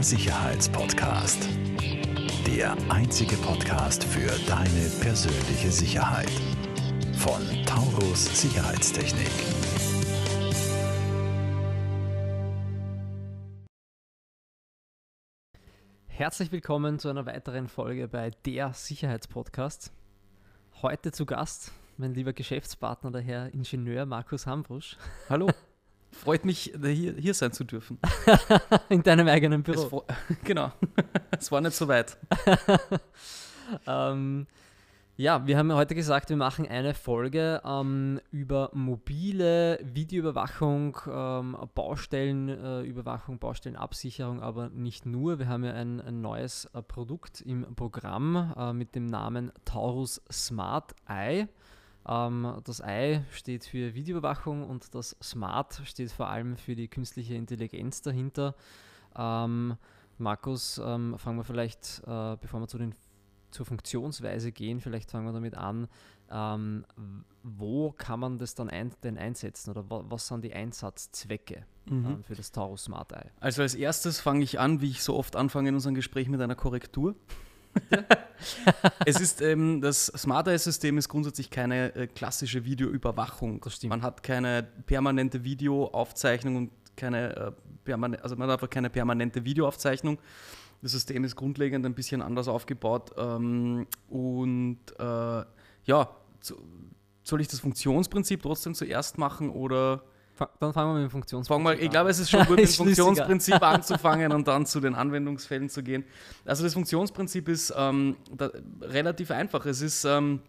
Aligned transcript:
Der 0.00 0.06
Sicherheitspodcast. 0.06 1.46
Der 2.46 2.74
einzige 2.88 3.36
Podcast 3.36 4.02
für 4.02 4.30
deine 4.48 4.88
persönliche 5.02 5.70
Sicherheit. 5.70 6.30
Von 7.18 7.42
Taurus 7.66 8.40
Sicherheitstechnik. 8.40 9.28
Herzlich 16.06 16.50
willkommen 16.50 16.98
zu 16.98 17.10
einer 17.10 17.26
weiteren 17.26 17.68
Folge 17.68 18.08
bei 18.08 18.30
Der 18.46 18.72
Sicherheitspodcast. 18.72 19.92
Heute 20.80 21.12
zu 21.12 21.26
Gast 21.26 21.72
mein 21.98 22.14
lieber 22.14 22.32
Geschäftspartner, 22.32 23.10
der 23.10 23.20
Herr 23.20 23.52
Ingenieur 23.52 24.06
Markus 24.06 24.46
Hambrusch. 24.46 24.96
Hallo. 25.28 25.50
Freut 26.12 26.44
mich, 26.44 26.72
hier, 26.82 27.14
hier 27.14 27.34
sein 27.34 27.52
zu 27.52 27.64
dürfen. 27.64 27.98
In 28.88 29.02
deinem 29.02 29.28
eigenen 29.28 29.62
Büro. 29.62 30.04
Es, 30.06 30.36
genau. 30.44 30.72
es 31.30 31.50
war 31.50 31.60
nicht 31.60 31.74
so 31.74 31.88
weit. 31.88 32.18
ähm, 33.86 34.46
ja, 35.20 35.46
wir 35.46 35.58
haben 35.58 35.70
heute 35.74 35.94
gesagt, 35.94 36.30
wir 36.30 36.36
machen 36.38 36.66
eine 36.66 36.94
Folge 36.94 37.60
ähm, 37.62 38.20
über 38.30 38.70
mobile 38.72 39.78
Videoüberwachung, 39.82 40.96
ähm, 41.06 41.56
Baustellenüberwachung, 41.74 43.34
äh, 43.34 43.38
Baustellenabsicherung, 43.38 44.40
aber 44.40 44.70
nicht 44.70 45.04
nur. 45.04 45.38
Wir 45.38 45.46
haben 45.46 45.62
ja 45.62 45.72
ein, 45.72 46.00
ein 46.00 46.22
neues 46.22 46.64
äh, 46.72 46.80
Produkt 46.80 47.42
im 47.42 47.74
Programm 47.76 48.54
äh, 48.56 48.72
mit 48.72 48.94
dem 48.94 49.04
Namen 49.04 49.52
Taurus 49.66 50.22
Smart 50.32 50.94
Eye. 51.06 51.48
Ähm, 52.10 52.60
das 52.64 52.82
I 52.84 53.20
steht 53.30 53.64
für 53.64 53.94
Videoüberwachung 53.94 54.68
und 54.68 54.94
das 54.94 55.16
Smart 55.22 55.80
steht 55.84 56.10
vor 56.10 56.28
allem 56.28 56.56
für 56.56 56.74
die 56.74 56.88
künstliche 56.88 57.34
Intelligenz 57.34 58.02
dahinter. 58.02 58.56
Ähm, 59.16 59.76
Markus, 60.18 60.80
ähm, 60.84 61.16
fangen 61.18 61.38
wir 61.38 61.44
vielleicht, 61.44 62.02
äh, 62.06 62.36
bevor 62.40 62.60
wir 62.60 62.68
zu 62.68 62.78
den, 62.78 62.94
zur 63.50 63.64
Funktionsweise 63.64 64.50
gehen, 64.50 64.80
vielleicht 64.80 65.10
fangen 65.10 65.24
wir 65.24 65.32
damit 65.32 65.54
an. 65.54 65.88
Ähm, 66.32 66.84
wo 67.42 67.92
kann 67.92 68.20
man 68.20 68.38
das 68.38 68.54
dann 68.54 68.70
ein, 68.70 68.92
denn 69.02 69.16
einsetzen 69.16 69.70
oder 69.70 69.84
was 69.88 70.26
sind 70.26 70.44
die 70.44 70.52
Einsatzzwecke 70.52 71.64
mhm. 71.86 72.06
ähm, 72.06 72.24
für 72.24 72.34
das 72.34 72.52
Taurus 72.52 72.84
Smart 72.84 73.12
Eye? 73.12 73.30
Also 73.40 73.62
als 73.62 73.74
erstes 73.74 74.20
fange 74.20 74.42
ich 74.44 74.58
an, 74.60 74.80
wie 74.80 74.90
ich 74.90 75.02
so 75.02 75.16
oft 75.16 75.36
anfange 75.36 75.70
in 75.70 75.74
unserem 75.76 75.94
Gespräch 75.94 76.28
mit 76.28 76.40
einer 76.40 76.54
Korrektur. 76.54 77.14
es 79.06 79.20
ist 79.20 79.42
ähm, 79.42 79.80
das 79.80 80.06
Smart 80.06 80.48
Eye-System 80.48 80.98
ist 80.98 81.08
grundsätzlich 81.08 81.50
keine 81.50 81.94
äh, 81.94 82.06
klassische 82.06 82.64
Videoüberwachung. 82.64 83.64
Man 83.84 84.02
hat 84.02 84.22
keine 84.22 84.62
permanente 84.86 85.44
Videoaufzeichnung 85.44 86.56
und 86.56 86.70
keine 86.96 87.36
äh, 87.36 87.52
permanente, 87.84 88.22
also 88.22 88.36
man 88.36 88.48
hat 88.48 88.54
einfach 88.54 88.70
keine 88.70 88.90
permanente 88.90 89.44
Videoaufzeichnung. 89.44 90.18
Das 90.82 90.92
System 90.92 91.24
ist 91.24 91.36
grundlegend 91.36 91.84
ein 91.84 91.94
bisschen 91.94 92.22
anders 92.22 92.48
aufgebaut 92.48 93.12
ähm, 93.16 93.86
und 94.08 94.78
äh, 94.98 95.44
ja, 95.84 96.16
zu, 96.40 96.56
soll 97.22 97.40
ich 97.40 97.48
das 97.48 97.60
Funktionsprinzip 97.60 98.42
trotzdem 98.42 98.74
zuerst 98.74 99.18
machen 99.18 99.50
oder 99.50 100.02
dann 100.58 100.72
fangen 100.72 100.90
wir 100.90 100.94
mit 101.00 101.08
dem 101.08 101.10
Funktionsprinzip 101.10 101.66
an. 101.66 101.78
Ich 101.80 101.90
glaube, 101.90 102.10
es 102.10 102.18
ist 102.18 102.30
schon 102.30 102.46
gut, 102.46 102.56
mit 102.58 102.68
dem 102.68 102.74
Funktionsprinzip 102.74 103.62
anzufangen 103.62 104.32
und 104.32 104.48
dann 104.48 104.66
zu 104.66 104.80
den 104.80 104.94
Anwendungsfällen 104.94 105.68
zu 105.68 105.82
gehen. 105.82 106.04
Also 106.44 106.64
das 106.64 106.74
Funktionsprinzip 106.74 107.48
ist 107.48 107.72
ähm, 107.76 108.16
relativ 108.80 109.30
einfach. 109.30 109.66
Es 109.66 109.80
ist 109.80 110.04
ähm, 110.04 110.40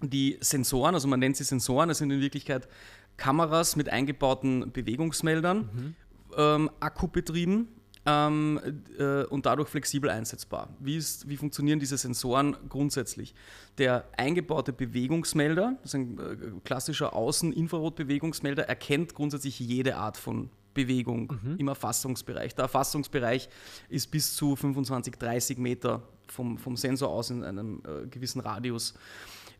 die 0.00 0.38
Sensoren, 0.40 0.94
also 0.94 1.08
man 1.08 1.20
nennt 1.20 1.36
sie 1.36 1.44
Sensoren, 1.44 1.88
das 1.88 1.98
sind 1.98 2.10
in 2.10 2.20
Wirklichkeit 2.20 2.68
Kameras 3.16 3.76
mit 3.76 3.88
eingebauten 3.88 4.72
Bewegungsmeldern, 4.72 5.58
mhm. 5.58 5.94
ähm, 6.36 6.70
akkubetrieben 6.80 7.68
ähm, 8.06 8.60
äh, 8.98 9.24
und 9.24 9.46
dadurch 9.46 9.68
flexibel 9.68 10.10
einsetzbar. 10.10 10.68
Wie, 10.78 10.96
ist, 10.96 11.28
wie 11.28 11.36
funktionieren 11.36 11.80
diese 11.80 11.98
Sensoren 11.98 12.56
grundsätzlich? 12.68 13.34
Der 13.78 14.04
eingebaute 14.16 14.72
Bewegungsmelder, 14.72 15.76
das 15.82 15.90
ist 15.90 15.94
ein 15.94 16.18
äh, 16.18 16.36
klassischer 16.64 17.14
Außen-Infrarot-Bewegungsmelder, 17.14 18.68
erkennt 18.68 19.14
grundsätzlich 19.14 19.58
jede 19.58 19.96
Art 19.96 20.16
von 20.16 20.50
Bewegung 20.72 21.32
mhm. 21.42 21.56
im 21.58 21.68
Erfassungsbereich. 21.68 22.54
Der 22.54 22.64
Erfassungsbereich 22.64 23.48
ist 23.88 24.10
bis 24.10 24.36
zu 24.36 24.54
25, 24.54 25.16
30 25.16 25.58
Meter 25.58 26.02
vom, 26.28 26.58
vom 26.58 26.76
Sensor 26.76 27.08
aus 27.08 27.30
in 27.30 27.42
einem 27.42 27.82
äh, 27.84 28.06
gewissen 28.06 28.40
Radius. 28.40 28.94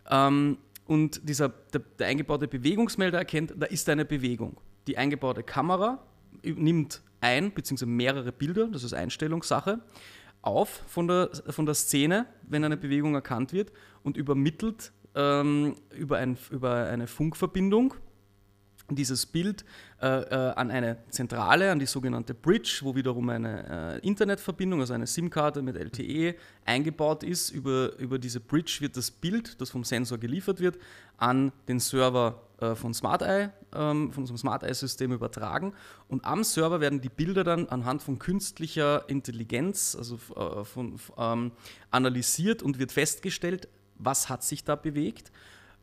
Ähm, 0.08 0.58
und 0.86 1.28
dieser, 1.28 1.48
der, 1.48 1.80
der 1.98 2.06
eingebaute 2.06 2.46
Bewegungsmelder 2.46 3.18
erkennt, 3.18 3.54
da 3.56 3.66
ist 3.66 3.88
eine 3.88 4.04
Bewegung. 4.04 4.60
Die 4.86 4.96
eingebaute 4.96 5.42
Kamera 5.42 5.98
nimmt 6.42 7.02
ein 7.20 7.52
bzw. 7.52 7.86
mehrere 7.86 8.32
Bilder, 8.32 8.69
das 8.69 8.84
ist 8.84 8.92
Einstellungssache, 8.92 9.80
auf 10.42 10.84
von 10.86 11.08
der, 11.08 11.30
von 11.48 11.66
der 11.66 11.74
Szene, 11.74 12.26
wenn 12.42 12.64
eine 12.64 12.76
Bewegung 12.76 13.14
erkannt 13.14 13.52
wird 13.52 13.72
und 14.02 14.16
übermittelt 14.16 14.92
ähm, 15.14 15.74
über, 15.91 16.19
ein, 16.19 16.38
über 16.50 16.86
eine 16.86 17.06
Funkverbindung 17.06 17.94
dieses 18.88 19.26
Bild 19.26 19.64
äh, 20.00 20.06
äh, 20.06 20.52
an 20.54 20.70
eine 20.70 20.98
Zentrale, 21.10 21.72
an 21.72 21.78
die 21.78 21.86
sogenannte 21.86 22.34
Bridge, 22.34 22.80
wo 22.82 22.94
wiederum 22.94 23.28
eine 23.28 24.00
äh, 24.03 24.06
Internetverbindung, 24.06 24.80
also 24.80 24.94
eine 24.94 25.06
SIM-Karte 25.06 25.62
mit 25.62 25.76
LTE 25.76 26.36
eingebaut 26.64 27.24
ist. 27.24 27.50
Über, 27.50 27.98
über 27.98 28.18
diese 28.18 28.41
Bridge 28.41 28.78
wird 28.80 28.97
das 28.97 29.10
Bild, 29.10 29.60
das 29.60 29.70
vom 29.70 29.82
Sensor 29.82 30.18
geliefert 30.18 30.60
wird, 30.60 30.78
an 31.16 31.53
den 31.66 31.80
Server 31.80 32.45
äh, 32.60 32.74
von 32.74 32.94
SmartEye, 32.94 33.52
ähm, 33.74 34.12
von 34.12 34.22
unserem 34.22 34.38
SmartEye-System 34.38 35.12
übertragen. 35.12 35.74
Und 36.08 36.24
am 36.24 36.44
Server 36.44 36.80
werden 36.80 37.00
die 37.00 37.08
Bilder 37.08 37.44
dann 37.44 37.68
anhand 37.68 38.02
von 38.02 38.18
künstlicher 38.18 39.08
Intelligenz, 39.08 39.94
also 39.96 40.18
äh, 40.34 40.64
von, 40.64 40.98
ähm, 41.18 41.52
analysiert 41.90 42.62
und 42.62 42.78
wird 42.78 42.92
festgestellt, 42.92 43.68
was 43.96 44.28
hat 44.28 44.42
sich 44.42 44.64
da 44.64 44.76
bewegt 44.76 45.30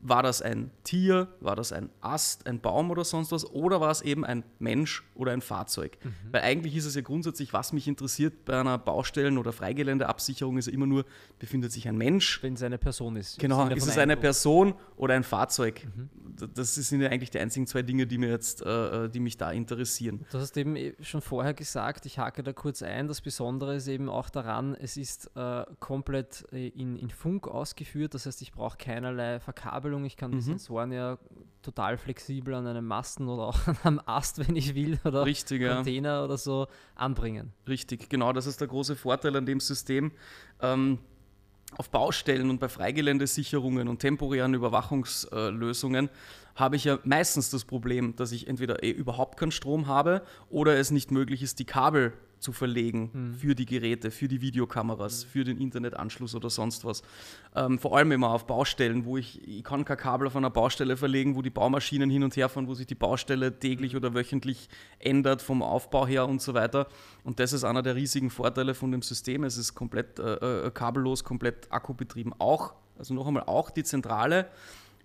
war 0.04 0.22
das 0.22 0.42
ein 0.42 0.70
Tier, 0.84 1.30
war 1.40 1.56
das 1.56 1.72
ein 1.72 1.90
Ast, 2.02 2.46
ein 2.46 2.60
Baum 2.60 2.92
oder 2.92 3.06
sonst 3.06 3.32
was, 3.32 3.50
oder 3.50 3.80
war 3.80 3.90
es 3.90 4.02
eben 4.02 4.26
ein 4.26 4.44
Mensch 4.60 5.04
oder 5.16 5.32
ein 5.32 5.42
Fahrzeug? 5.42 5.98
Mhm. 6.04 6.14
Weil 6.32 6.42
eigentlich 6.42 6.76
ist 6.76 6.86
es 6.86 6.96
ja 6.96 7.02
grundsätzlich, 7.02 7.54
was 7.54 7.72
mich 7.72 7.88
interessiert 7.88 8.44
bei 8.46 8.60
einer 8.60 8.78
Baustellen- 8.78 9.38
oder 9.38 9.54
Freigeländeabsicherung, 9.54 10.58
ist 10.58 10.68
ja 10.68 10.74
immer 10.74 10.88
nur, 10.88 11.06
befindet 11.40 11.72
sich 11.72 11.88
ein 11.88 11.98
Mensch. 11.98 12.44
Wenn 12.44 12.54
es 12.54 12.64
eine 12.64 12.78
Person 12.78 13.16
ist. 13.16 13.40
Genau, 13.40 13.66
ist 13.70 13.88
es 13.88 13.98
eine 13.98 14.18
Person 14.18 14.74
oder 14.98 15.14
ein 15.14 15.24
Fahrzeug? 15.24 15.88
Mhm. 15.96 16.10
Das 16.54 16.76
sind 16.76 17.00
ja 17.00 17.10
eigentlich 17.10 17.30
die 17.30 17.40
einzigen 17.40 17.68
zwei 17.68 17.84
Dinge, 17.84 18.06
die, 18.06 18.18
mir 18.18 18.30
jetzt, 18.30 18.66
äh, 18.66 19.06
äh, 19.06 19.10
die 19.10 19.20
mich 19.20 19.38
da 19.38 19.52
interessieren. 19.52 20.26
Du 20.32 20.40
hast 20.40 20.58
eben 20.58 20.76
schon 21.02 21.22
vorher 21.22 21.54
gesagt, 21.54 22.06
ich 22.06 22.18
hake 22.18 22.44
da 22.44 22.52
kurz 22.52 22.82
ein, 22.82 23.08
das 23.08 23.22
Besondere 23.22 23.76
ist 23.76 23.88
eben 23.88 24.10
auch 24.10 24.30
daran, 24.30 24.76
es 24.76 24.98
ist 24.98 25.30
äh, 25.36 25.64
komplett 25.80 26.46
äh, 26.52 26.70
in, 26.70 26.98
in 26.98 27.10
Funk 27.10 27.48
ausgeführt, 27.48 28.16
das 28.16 28.26
heißt, 28.26 28.42
ich 28.42 28.52
brauche 28.52 28.78
keinerlei 28.78 29.40
Verkabelung 29.40 29.93
Verkabelung. 29.94 30.06
Ich 30.06 30.18
kann 30.18 30.32
mhm. 30.32 30.36
die 30.36 30.42
Sensoren 30.42 30.92
ja 30.92 31.18
total 31.62 31.98
flexibel 31.98 32.54
an 32.54 32.68
einem 32.68 32.86
Masten 32.86 33.28
oder 33.28 33.44
auch 33.44 33.68
an 33.68 33.78
einem 33.84 34.02
Ast, 34.06 34.40
wenn 34.40 34.56
ich 34.56 34.76
will, 34.76 35.00
oder 35.06 35.26
Richtig, 35.26 35.62
Container 35.62 36.10
ja. 36.10 36.24
oder 36.24 36.38
so 36.38 36.68
anbringen. 36.96 37.54
Richtig, 37.68 38.10
genau, 38.10 38.34
das 38.34 38.48
ist 38.48 38.60
der 38.60 38.68
große 38.68 38.96
Vorteil 38.96 39.36
an 39.36 39.46
dem 39.46 39.60
System. 39.60 40.12
Ähm, 40.62 41.00
auf 41.76 41.90
Baustellen 41.90 42.52
und 42.52 42.60
bei 42.60 42.70
Freigeländesicherungen 42.70 43.88
und 43.88 43.98
temporären 43.98 44.54
Überwachungslösungen 44.54 46.10
habe 46.54 46.76
ich 46.76 46.84
ja 46.84 47.00
meistens 47.04 47.50
das 47.50 47.66
Problem, 47.66 48.16
dass 48.16 48.32
ich 48.32 48.48
entweder 48.48 48.84
eh 48.84 48.92
überhaupt 48.92 49.40
keinen 49.40 49.52
Strom 49.52 49.88
habe 49.88 50.22
oder 50.50 50.78
es 50.78 50.92
nicht 50.92 51.10
möglich 51.10 51.42
ist, 51.42 51.58
die 51.58 51.66
Kabel 51.66 52.14
zu 52.44 52.52
verlegen 52.52 53.10
mhm. 53.14 53.34
für 53.34 53.56
die 53.56 53.66
Geräte, 53.66 54.12
für 54.12 54.28
die 54.28 54.42
Videokameras, 54.42 55.26
mhm. 55.26 55.30
für 55.30 55.44
den 55.44 55.58
Internetanschluss 55.58 56.36
oder 56.36 56.50
sonst 56.50 56.86
was. 56.86 57.02
Ähm, 57.56 57.80
vor 57.80 57.98
allem 57.98 58.12
immer 58.12 58.30
auf 58.30 58.46
Baustellen, 58.46 59.06
wo 59.06 59.18
ich, 59.18 59.48
ich 59.48 59.64
kann 59.64 59.86
kein 59.86 59.98
Kabel 59.98 60.28
auf 60.28 60.36
einer 60.36 60.50
Baustelle 60.50 60.98
verlegen, 60.98 61.36
wo 61.36 61.42
die 61.42 61.50
Baumaschinen 61.50 62.10
hin 62.10 62.24
und 62.24 62.36
her 62.36 62.50
fahren, 62.50 62.68
wo 62.68 62.74
sich 62.74 62.86
die 62.86 62.96
Baustelle 62.96 63.58
täglich 63.58 63.96
oder 63.96 64.14
wöchentlich 64.14 64.70
ändert 65.00 65.42
vom 65.42 65.64
Aufbau 65.64 66.06
her 66.06 66.28
und 66.28 66.42
so 66.42 66.54
weiter. 66.54 66.88
Und 67.24 67.40
das 67.40 67.54
ist 67.54 67.64
einer 67.64 67.82
der 67.82 67.96
riesigen 67.96 68.30
Vorteile 68.30 68.76
von 68.76 68.92
dem 68.92 69.02
System. 69.02 69.44
Es 69.44 69.58
ist 69.58 69.74
komplett 69.74 70.20
äh, 70.20 70.68
äh 70.68 70.72
kabellos, 70.72 71.24
komplett 71.24 71.72
akkubetrieben. 71.72 72.34
Auch, 72.38 72.74
also 72.98 73.14
noch 73.14 73.26
einmal, 73.26 73.44
auch 73.44 73.70
die 73.70 73.84
Zentrale 73.84 74.50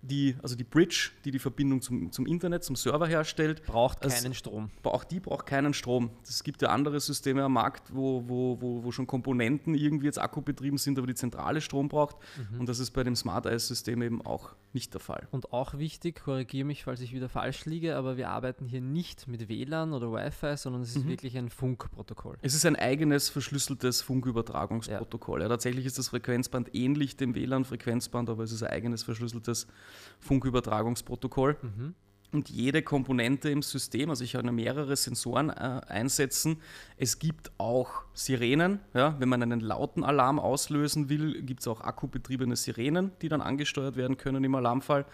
die, 0.01 0.35
also 0.41 0.55
die 0.55 0.63
Bridge, 0.63 1.11
die 1.25 1.31
die 1.31 1.39
Verbindung 1.39 1.81
zum, 1.81 2.11
zum 2.11 2.25
Internet, 2.25 2.63
zum 2.63 2.75
Server 2.75 3.07
herstellt. 3.07 3.63
Braucht 3.65 4.01
keinen 4.01 4.33
Strom. 4.33 4.69
Auch 4.83 5.03
die 5.03 5.19
braucht 5.19 5.45
keinen 5.45 5.73
Strom. 5.73 6.09
Es 6.23 6.43
gibt 6.43 6.61
ja 6.61 6.69
andere 6.69 6.99
Systeme 6.99 7.43
am 7.43 7.53
Markt, 7.53 7.93
wo, 7.93 8.23
wo, 8.27 8.61
wo, 8.61 8.83
wo 8.83 8.91
schon 8.91 9.07
Komponenten 9.07 9.75
irgendwie 9.75 10.05
jetzt 10.05 10.19
akkubetrieben 10.19 10.77
sind, 10.77 10.97
aber 10.97 11.07
die 11.07 11.15
Zentrale 11.15 11.61
Strom 11.61 11.89
braucht. 11.89 12.15
Mhm. 12.51 12.61
Und 12.61 12.69
das 12.69 12.79
ist 12.79 12.91
bei 12.91 13.03
dem 13.03 13.15
Smart 13.15 13.45
Eyes-System 13.45 14.01
eben 14.01 14.25
auch 14.25 14.55
nicht 14.73 14.93
der 14.93 15.01
Fall. 15.01 15.27
Und 15.31 15.51
auch 15.51 15.77
wichtig, 15.77 16.21
korrigiere 16.23 16.65
mich, 16.65 16.83
falls 16.83 17.01
ich 17.01 17.13
wieder 17.13 17.27
falsch 17.27 17.65
liege, 17.65 17.95
aber 17.95 18.17
wir 18.17 18.29
arbeiten 18.29 18.65
hier 18.65 18.81
nicht 18.81 19.27
mit 19.27 19.49
WLAN 19.49 19.93
oder 19.93 20.11
Wi-Fi, 20.11 20.57
sondern 20.57 20.83
es 20.83 20.95
ist 20.95 21.05
mhm. 21.05 21.09
wirklich 21.09 21.37
ein 21.37 21.49
Funkprotokoll. 21.49 22.37
Es 22.41 22.53
ist 22.53 22.65
ein 22.65 22.75
eigenes 22.75 23.29
verschlüsseltes 23.29 24.01
Funkübertragungsprotokoll. 24.01 25.39
Ja. 25.39 25.45
ja. 25.45 25.49
tatsächlich 25.49 25.85
ist 25.85 25.97
das 25.97 26.09
Frequenzband 26.09 26.75
ähnlich 26.75 27.17
dem 27.17 27.35
WLAN-Frequenzband, 27.35 28.29
aber 28.29 28.43
es 28.43 28.51
ist 28.51 28.63
ein 28.63 28.69
eigenes 28.69 29.03
verschlüsseltes 29.03 29.67
Funkübertragungsprotokoll. 30.19 31.57
Mhm. 31.61 31.95
und 32.31 32.49
jede 32.49 32.83
Komponente 32.83 33.49
im 33.49 33.63
System, 33.63 34.09
also 34.11 34.23
ich 34.23 34.33
kann 34.33 34.53
mehrere 34.53 34.95
Sensoren 34.95 35.49
äh, 35.49 35.81
einsetzen. 35.87 36.57
Es 36.95 37.17
gibt 37.17 37.51
auch 37.57 38.03
Sirenen, 38.13 38.79
ja, 38.93 39.15
wenn 39.19 39.29
man 39.29 39.41
einen 39.41 39.61
lauten 39.61 40.03
Alarm 40.03 40.39
auslösen 40.39 41.09
will, 41.09 41.41
gibt 41.41 41.61
es 41.61 41.67
auch 41.67 41.81
akkubetriebene 41.81 42.55
Sirenen, 42.55 43.11
die 43.21 43.29
dann 43.29 43.41
angesteuert 43.41 43.95
werden 43.95 44.17
können 44.17 44.43
im 44.43 44.53
Alarmfall. 44.53 45.05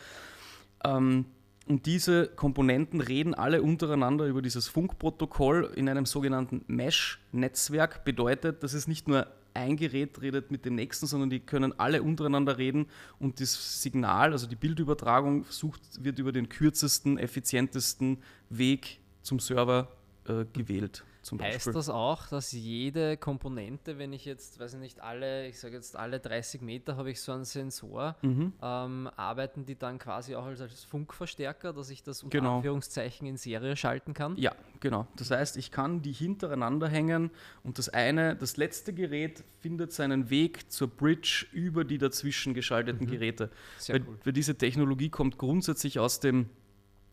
Ähm, 0.83 1.25
und 1.68 1.88
diese 1.88 2.27
Komponenten 2.27 3.01
reden 3.01 3.33
alle 3.33 3.63
untereinander 3.63 4.25
über 4.25 4.42
dieses 4.42 4.68
Funkprotokoll 4.68 5.72
in 5.75 5.89
einem 5.89 6.06
sogenannten 6.06 6.63
Mesh-Netzwerk. 6.68 8.06
Bedeutet, 8.06 8.62
dass 8.62 8.74
es 8.74 8.88
nicht 8.88 9.07
nur 9.07 9.25
ein 9.56 9.78
Gerät 9.78 10.22
redet 10.22 10.52
mit 10.52 10.66
dem 10.66 10.75
nächsten, 10.75 11.07
sondern 11.07 11.30
die 11.30 11.40
können 11.40 11.78
alle 11.80 12.04
untereinander 12.04 12.57
reden 12.57 12.88
und 13.19 13.40
das 13.42 13.81
Signal, 13.81 14.31
also 14.31 14.48
die 14.48 14.56
Bildübertragung, 14.56 15.46
sucht, 15.50 15.81
wird 16.04 16.19
über 16.19 16.31
den 16.31 16.50
kürzesten, 16.50 17.18
effizientesten 17.18 18.18
Weg 18.50 19.00
zum 19.22 19.40
Server 19.40 19.90
äh, 20.28 20.46
gewählt 20.54 21.04
zum 21.25 21.39
Beispiel. 21.39 21.56
Heißt 21.56 21.75
das 21.75 21.89
auch, 21.89 22.27
dass 22.27 22.51
jede 22.51 23.18
Komponente, 23.18 23.98
wenn 23.98 24.13
ich 24.13 24.25
jetzt, 24.25 24.60
weiß 24.60 24.75
ich 24.75 24.80
nicht, 24.80 25.01
alle, 25.01 25.48
ich 25.48 25.60
sage 25.60 25.75
jetzt 25.75 25.95
alle 25.95 26.19
30 26.19 26.62
Meter 26.62 26.98
habe 26.98 27.10
ich 27.10 27.19
so 27.19 27.31
einen 27.31 27.45
Sensor, 27.45 28.16
mhm. 28.22 28.54
ähm, 28.62 29.10
arbeiten 29.16 29.66
die 29.66 29.75
dann 29.75 29.98
quasi 29.98 30.36
auch 30.36 30.45
als, 30.45 30.62
als 30.62 30.83
Funkverstärker, 30.83 31.74
dass 31.74 31.89
ich 31.89 32.04
das 32.04 32.22
unter 32.22 32.38
genau. 32.38 32.57
Anführungszeichen 32.57 33.25
in 33.27 33.38
Serie 33.38 33.75
schalten 33.75 34.13
kann? 34.13 34.38
Ja, 34.38 34.56
genau. 34.80 35.07
Das 35.16 35.31
heißt, 35.31 35.57
ich 35.57 35.72
kann 35.72 36.04
die 36.04 36.13
hintereinander 36.13 36.88
hängen 36.88 37.31
und 37.63 37.80
das 37.80 37.89
eine, 37.89 38.36
das 38.36 38.56
letzte 38.57 38.94
Gerät 38.94 39.44
findet 39.62 39.94
seinen 39.94 40.30
Weg 40.30 40.72
zur 40.72 40.88
Bridge 40.88 41.48
über 41.51 41.83
die 41.83 41.98
dazwischen 41.98 42.54
geschalteten 42.54 43.07
mhm. 43.07 43.12
Geräte. 43.12 43.50
Sehr 43.80 43.95
weil, 43.95 44.07
cool. 44.07 44.19
weil 44.24 44.33
diese 44.33 44.56
Technologie 44.56 45.10
kommt 45.10 45.39
grundsätzlich 45.39 45.98
aus 45.98 46.19
dem 46.19 46.50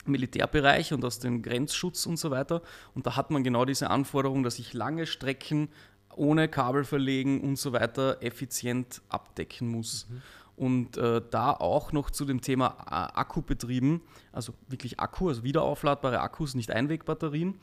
Militärbereich 0.05 0.93
und 0.93 1.05
aus 1.05 1.19
dem 1.19 1.43
Grenzschutz 1.43 2.07
und 2.07 2.17
so 2.17 2.31
weiter. 2.31 2.63
Und 2.95 3.07
da 3.07 3.17
hat 3.17 3.31
man 3.31 3.45
genau 3.45 3.65
diese 3.65 3.91
Anforderung, 3.91 4.43
dass 4.43 4.59
ich 4.59 4.73
lange 4.73 5.07
Strecken 5.07 5.69
ohne 6.15 6.49
Kabel 6.49 6.85
verlegen 6.85 7.41
und 7.41 7.57
so 7.57 7.73
weiter 7.73 8.19
effizient 8.23 9.01
abdecken 9.09 9.69
muss. 9.69 10.07
Mhm. 10.09 10.23
Und 10.57 10.97
äh, 10.97 11.23
da 11.31 11.53
auch 11.53 11.93
noch 11.93 12.11
zu 12.11 12.25
dem 12.25 12.41
Thema 12.41 12.77
äh, 12.87 13.19
Akkubetrieben, 13.19 14.03
also 14.33 14.53
wirklich 14.69 15.01
Akku, 15.01 15.29
also 15.29 15.43
wiederaufladbare 15.43 16.21
Akkus, 16.21 16.55
nicht 16.55 16.71
Einwegbatterien. 16.71 17.59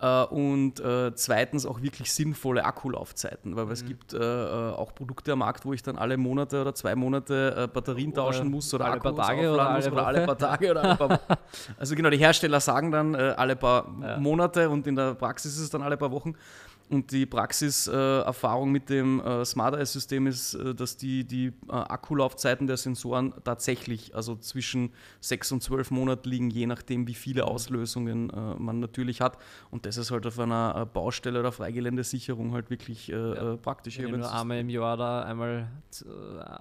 Äh, 0.00 0.24
und 0.24 0.80
äh, 0.80 1.14
zweitens 1.14 1.64
auch 1.66 1.80
wirklich 1.80 2.12
sinnvolle 2.12 2.64
Akkulaufzeiten, 2.64 3.54
weil 3.54 3.66
mhm. 3.66 3.70
es 3.70 3.86
gibt 3.86 4.12
äh, 4.12 4.18
äh, 4.18 4.72
auch 4.72 4.94
Produkte 4.94 5.32
am 5.32 5.38
Markt, 5.38 5.64
wo 5.64 5.72
ich 5.72 5.82
dann 5.82 5.96
alle 5.96 6.16
Monate 6.16 6.60
oder 6.60 6.74
zwei 6.74 6.96
Monate 6.96 7.70
Batterien 7.72 8.12
oder 8.12 8.22
tauschen 8.24 8.50
muss 8.50 8.74
oder 8.74 8.86
alle 8.86 8.94
Akkus 8.96 9.14
paar 9.14 9.26
Tage 9.28 9.52
oder 9.52 9.70
alle, 9.70 9.92
oder 9.92 10.06
alle 10.06 10.26
paar 10.26 10.38
Tage 10.38 10.70
oder 10.70 10.82
alle 10.82 10.96
paar 10.96 11.20
Also 11.78 11.94
genau, 11.94 12.10
die 12.10 12.18
Hersteller 12.18 12.60
sagen 12.60 12.90
dann 12.90 13.14
alle 13.14 13.54
paar 13.54 13.86
ja. 14.02 14.18
Monate 14.18 14.68
und 14.68 14.86
in 14.86 14.96
der 14.96 15.14
Praxis 15.14 15.54
ist 15.54 15.60
es 15.60 15.70
dann 15.70 15.82
alle 15.82 15.96
paar 15.96 16.10
Wochen. 16.10 16.34
Und 16.90 17.12
die 17.12 17.24
Praxiserfahrung 17.24 18.70
mit 18.70 18.90
dem 18.90 19.20
äh, 19.20 19.44
Smart 19.44 19.74
Eye-System 19.74 20.26
ist, 20.26 20.54
äh, 20.54 20.74
dass 20.74 20.96
die, 20.96 21.24
die 21.24 21.46
äh, 21.68 21.72
Akkulaufzeiten 21.72 22.66
der 22.66 22.76
Sensoren 22.76 23.32
tatsächlich 23.42 24.14
also 24.14 24.36
zwischen 24.36 24.92
sechs 25.20 25.50
und 25.50 25.62
zwölf 25.62 25.90
Monaten 25.90 26.28
liegen, 26.28 26.50
je 26.50 26.66
nachdem, 26.66 27.06
wie 27.06 27.14
viele 27.14 27.46
Auslösungen 27.46 28.30
man 28.58 28.80
natürlich 28.80 29.20
hat. 29.20 29.38
Und 29.70 29.86
das 29.86 29.96
ist 29.96 30.10
halt 30.10 30.26
auf 30.26 30.38
einer 30.38 30.86
Baustelle 30.86 31.40
oder 31.40 31.52
Freigeländesicherung 31.52 32.52
halt 32.52 32.70
wirklich 32.70 33.08
ja. 33.08 33.56
praktisch. 33.56 33.98
Wenn 33.98 34.20
nur 34.20 34.32
einmal 34.32 34.58
im 34.58 34.68
Jahr 34.68 34.96
da 34.96 35.22
einmal 35.22 35.68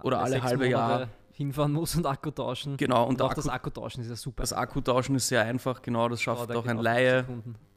oder 0.03 0.21
alle 0.21 0.41
halbe 0.41 0.69
Jahr 0.69 1.07
hinfahren 1.33 1.73
muss 1.73 1.95
und 1.95 2.05
Akku 2.05 2.31
tauschen. 2.31 2.77
Genau, 2.77 3.03
und, 3.03 3.15
und 3.15 3.21
auch 3.21 3.31
Akku, 3.31 3.41
das 3.41 3.49
Akkutauschen 3.49 4.03
ist 4.03 4.09
ja 4.09 4.15
super. 4.15 4.43
Das 4.43 4.53
Akkutauschen 4.53 5.15
ist 5.15 5.27
sehr 5.27 5.43
einfach, 5.43 5.81
genau, 5.81 6.07
das 6.07 6.21
schafft 6.21 6.51
auch 6.51 6.65
ein 6.65 6.77
Laie. 6.77 7.25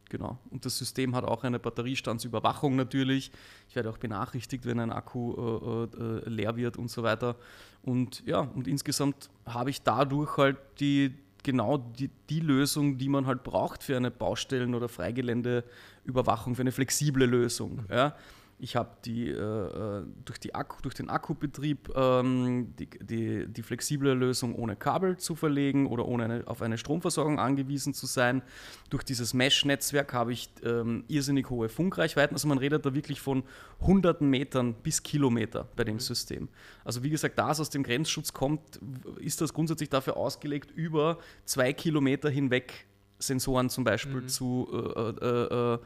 Genau. 0.08 0.38
Und 0.50 0.64
das 0.64 0.78
System 0.78 1.16
hat 1.16 1.24
auch 1.24 1.42
eine 1.42 1.58
Batteriestandsüberwachung 1.58 2.76
natürlich. 2.76 3.32
Ich 3.68 3.74
werde 3.74 3.90
auch 3.90 3.98
benachrichtigt, 3.98 4.64
wenn 4.64 4.78
ein 4.78 4.92
Akku 4.92 5.34
äh, 5.34 5.84
äh, 5.84 6.28
leer 6.28 6.56
wird 6.56 6.76
und 6.76 6.90
so 6.90 7.02
weiter. 7.02 7.36
Und 7.82 8.24
ja, 8.24 8.40
und 8.40 8.68
insgesamt 8.68 9.30
habe 9.46 9.70
ich 9.70 9.82
dadurch 9.82 10.36
halt 10.36 10.58
die 10.80 11.12
genau 11.42 11.78
die, 11.78 12.10
die 12.28 12.40
Lösung, 12.40 12.98
die 12.98 13.08
man 13.08 13.26
halt 13.26 13.44
braucht 13.44 13.82
für 13.84 13.96
eine 13.96 14.10
Baustellen- 14.10 14.74
oder 14.74 14.88
Freigeländeüberwachung, 14.88 16.56
für 16.56 16.62
eine 16.62 16.72
flexible 16.72 17.24
Lösung. 17.24 17.76
Mhm. 17.76 17.86
Ja. 17.90 18.16
Ich 18.58 18.74
habe 18.74 18.90
die, 19.04 19.28
äh, 19.28 19.34
äh, 19.34 20.04
durch, 20.24 20.40
die 20.40 20.54
Akku, 20.54 20.80
durch 20.80 20.94
den 20.94 21.10
Akkubetrieb 21.10 21.90
ähm, 21.94 22.74
die, 22.78 22.88
die, 22.88 23.46
die, 23.46 23.62
flexible 23.62 24.14
Lösung 24.14 24.54
ohne 24.54 24.76
Kabel 24.76 25.18
zu 25.18 25.34
verlegen 25.34 25.86
oder 25.86 26.06
ohne 26.06 26.24
eine, 26.24 26.42
auf 26.46 26.62
eine 26.62 26.78
Stromversorgung 26.78 27.38
angewiesen 27.38 27.92
zu 27.92 28.06
sein. 28.06 28.40
Durch 28.88 29.02
dieses 29.02 29.34
Mesh-Netzwerk 29.34 30.14
habe 30.14 30.32
ich 30.32 30.50
ähm, 30.64 31.04
irrsinnig 31.08 31.50
hohe 31.50 31.68
Funkreichweiten. 31.68 32.34
Also 32.34 32.48
man 32.48 32.56
redet 32.56 32.86
da 32.86 32.94
wirklich 32.94 33.20
von 33.20 33.42
hunderten 33.80 34.30
Metern 34.30 34.74
bis 34.74 35.02
Kilometer 35.02 35.68
bei 35.76 35.84
dem 35.84 35.96
mhm. 35.96 36.00
System. 36.00 36.48
Also 36.82 37.02
wie 37.02 37.10
gesagt, 37.10 37.38
da 37.38 37.50
es 37.50 37.60
aus 37.60 37.68
dem 37.68 37.82
Grenzschutz 37.82 38.32
kommt, 38.32 38.80
ist 39.20 39.42
das 39.42 39.52
grundsätzlich 39.52 39.90
dafür 39.90 40.16
ausgelegt, 40.16 40.70
über 40.70 41.18
zwei 41.44 41.74
Kilometer 41.74 42.30
hinweg 42.30 42.86
Sensoren 43.18 43.68
zum 43.68 43.84
Beispiel 43.84 44.22
mhm. 44.22 44.28
zu 44.28 44.68
äh, 44.72 45.24
äh, 45.24 45.74
äh 45.74 45.78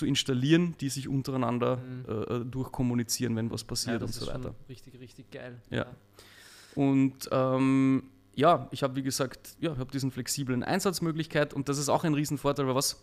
zu 0.00 0.06
installieren, 0.06 0.74
die 0.80 0.88
sich 0.88 1.08
untereinander 1.08 1.76
mhm. 1.76 2.04
Äh, 2.08 2.12
äh, 2.12 2.44
durchkommunizieren, 2.46 3.36
wenn 3.36 3.50
was 3.50 3.64
passiert 3.64 4.00
ja, 4.00 4.06
und 4.06 4.12
so 4.14 4.26
weiter. 4.26 4.54
richtig, 4.66 4.98
richtig 4.98 5.30
geil. 5.30 5.60
Ja. 5.68 5.76
ja. 5.76 5.86
Und 6.74 7.28
ähm, 7.30 8.04
ja, 8.34 8.66
ich 8.70 8.82
habe 8.82 8.96
wie 8.96 9.02
gesagt, 9.02 9.56
ja, 9.60 9.76
habe 9.76 9.90
diesen 9.92 10.10
flexiblen 10.10 10.62
Einsatzmöglichkeit 10.62 11.52
und 11.52 11.68
das 11.68 11.76
ist 11.76 11.90
auch 11.90 12.04
ein 12.04 12.14
Riesenvorteil, 12.14 12.66
weil 12.66 12.74
was 12.74 13.02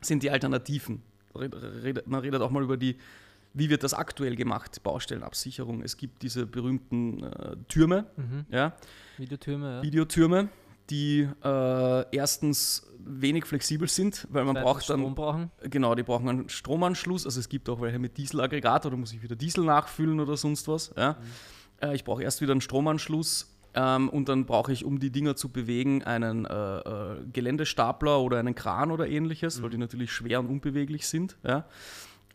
sind 0.00 0.24
die 0.24 0.30
Alternativen? 0.30 1.02
Man 1.34 2.20
redet 2.20 2.42
auch 2.42 2.50
mal 2.50 2.64
über 2.64 2.76
die, 2.76 2.96
wie 3.52 3.70
wird 3.70 3.84
das 3.84 3.94
aktuell 3.94 4.34
gemacht, 4.34 4.82
Baustellenabsicherung. 4.82 5.82
Es 5.82 5.96
gibt 5.96 6.22
diese 6.22 6.46
berühmten 6.46 7.22
äh, 7.22 7.56
Türme, 7.68 8.06
mhm. 8.16 8.46
ja. 8.50 8.76
Videotürme, 9.18 9.76
ja. 9.76 9.82
Videotürme, 9.82 10.48
die 10.90 11.28
äh, 11.42 12.16
erstens 12.16 12.86
wenig 13.06 13.44
flexibel 13.44 13.88
sind, 13.88 14.26
weil 14.30 14.44
man 14.44 14.54
braucht 14.54 14.88
dann 14.88 15.00
Strom 15.00 15.14
brauchen. 15.14 15.50
genau, 15.62 15.94
die 15.94 16.02
brauchen 16.02 16.28
einen 16.28 16.48
Stromanschluss. 16.48 17.26
Also 17.26 17.40
es 17.40 17.48
gibt 17.48 17.68
auch 17.68 17.80
welche 17.80 17.98
mit 17.98 18.16
Dieselaggregat 18.16 18.86
oder 18.86 18.96
muss 18.96 19.12
ich 19.12 19.22
wieder 19.22 19.36
Diesel 19.36 19.64
nachfüllen 19.64 20.20
oder 20.20 20.36
sonst 20.36 20.68
was. 20.68 20.92
Ja. 20.96 21.12
Mhm. 21.12 21.88
Äh, 21.88 21.94
ich 21.94 22.04
brauche 22.04 22.22
erst 22.22 22.40
wieder 22.40 22.52
einen 22.52 22.60
Stromanschluss 22.60 23.54
ähm, 23.74 24.08
und 24.08 24.28
dann 24.28 24.46
brauche 24.46 24.72
ich, 24.72 24.84
um 24.84 25.00
die 25.00 25.10
Dinger 25.10 25.36
zu 25.36 25.50
bewegen, 25.50 26.02
einen 26.04 26.44
äh, 26.46 26.78
äh, 26.78 27.16
Geländestapler 27.32 28.20
oder 28.20 28.38
einen 28.38 28.54
Kran 28.54 28.90
oder 28.90 29.08
ähnliches, 29.08 29.58
mhm. 29.58 29.62
weil 29.62 29.70
die 29.70 29.78
natürlich 29.78 30.12
schwer 30.12 30.40
und 30.40 30.46
unbeweglich 30.46 31.06
sind. 31.06 31.36
Ja. 31.44 31.66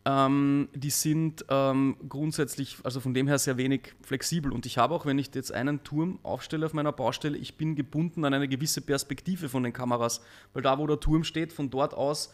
Ähm, 0.06 0.68
die 0.74 0.90
sind 0.90 1.44
ähm, 1.50 1.96
grundsätzlich, 2.08 2.78
also 2.84 3.00
von 3.00 3.12
dem 3.12 3.28
her 3.28 3.38
sehr 3.38 3.58
wenig 3.58 3.94
flexibel. 4.02 4.50
Und 4.50 4.64
ich 4.64 4.78
habe 4.78 4.94
auch, 4.94 5.04
wenn 5.04 5.18
ich 5.18 5.34
jetzt 5.34 5.52
einen 5.52 5.82
Turm 5.84 6.18
aufstelle 6.22 6.64
auf 6.64 6.72
meiner 6.72 6.92
Baustelle, 6.92 7.36
ich 7.36 7.56
bin 7.56 7.76
gebunden 7.76 8.24
an 8.24 8.32
eine 8.32 8.48
gewisse 8.48 8.80
Perspektive 8.80 9.50
von 9.50 9.62
den 9.62 9.74
Kameras, 9.74 10.22
weil 10.54 10.62
da, 10.62 10.78
wo 10.78 10.86
der 10.86 11.00
Turm 11.00 11.24
steht, 11.24 11.52
von 11.52 11.68
dort 11.68 11.92
aus 11.92 12.32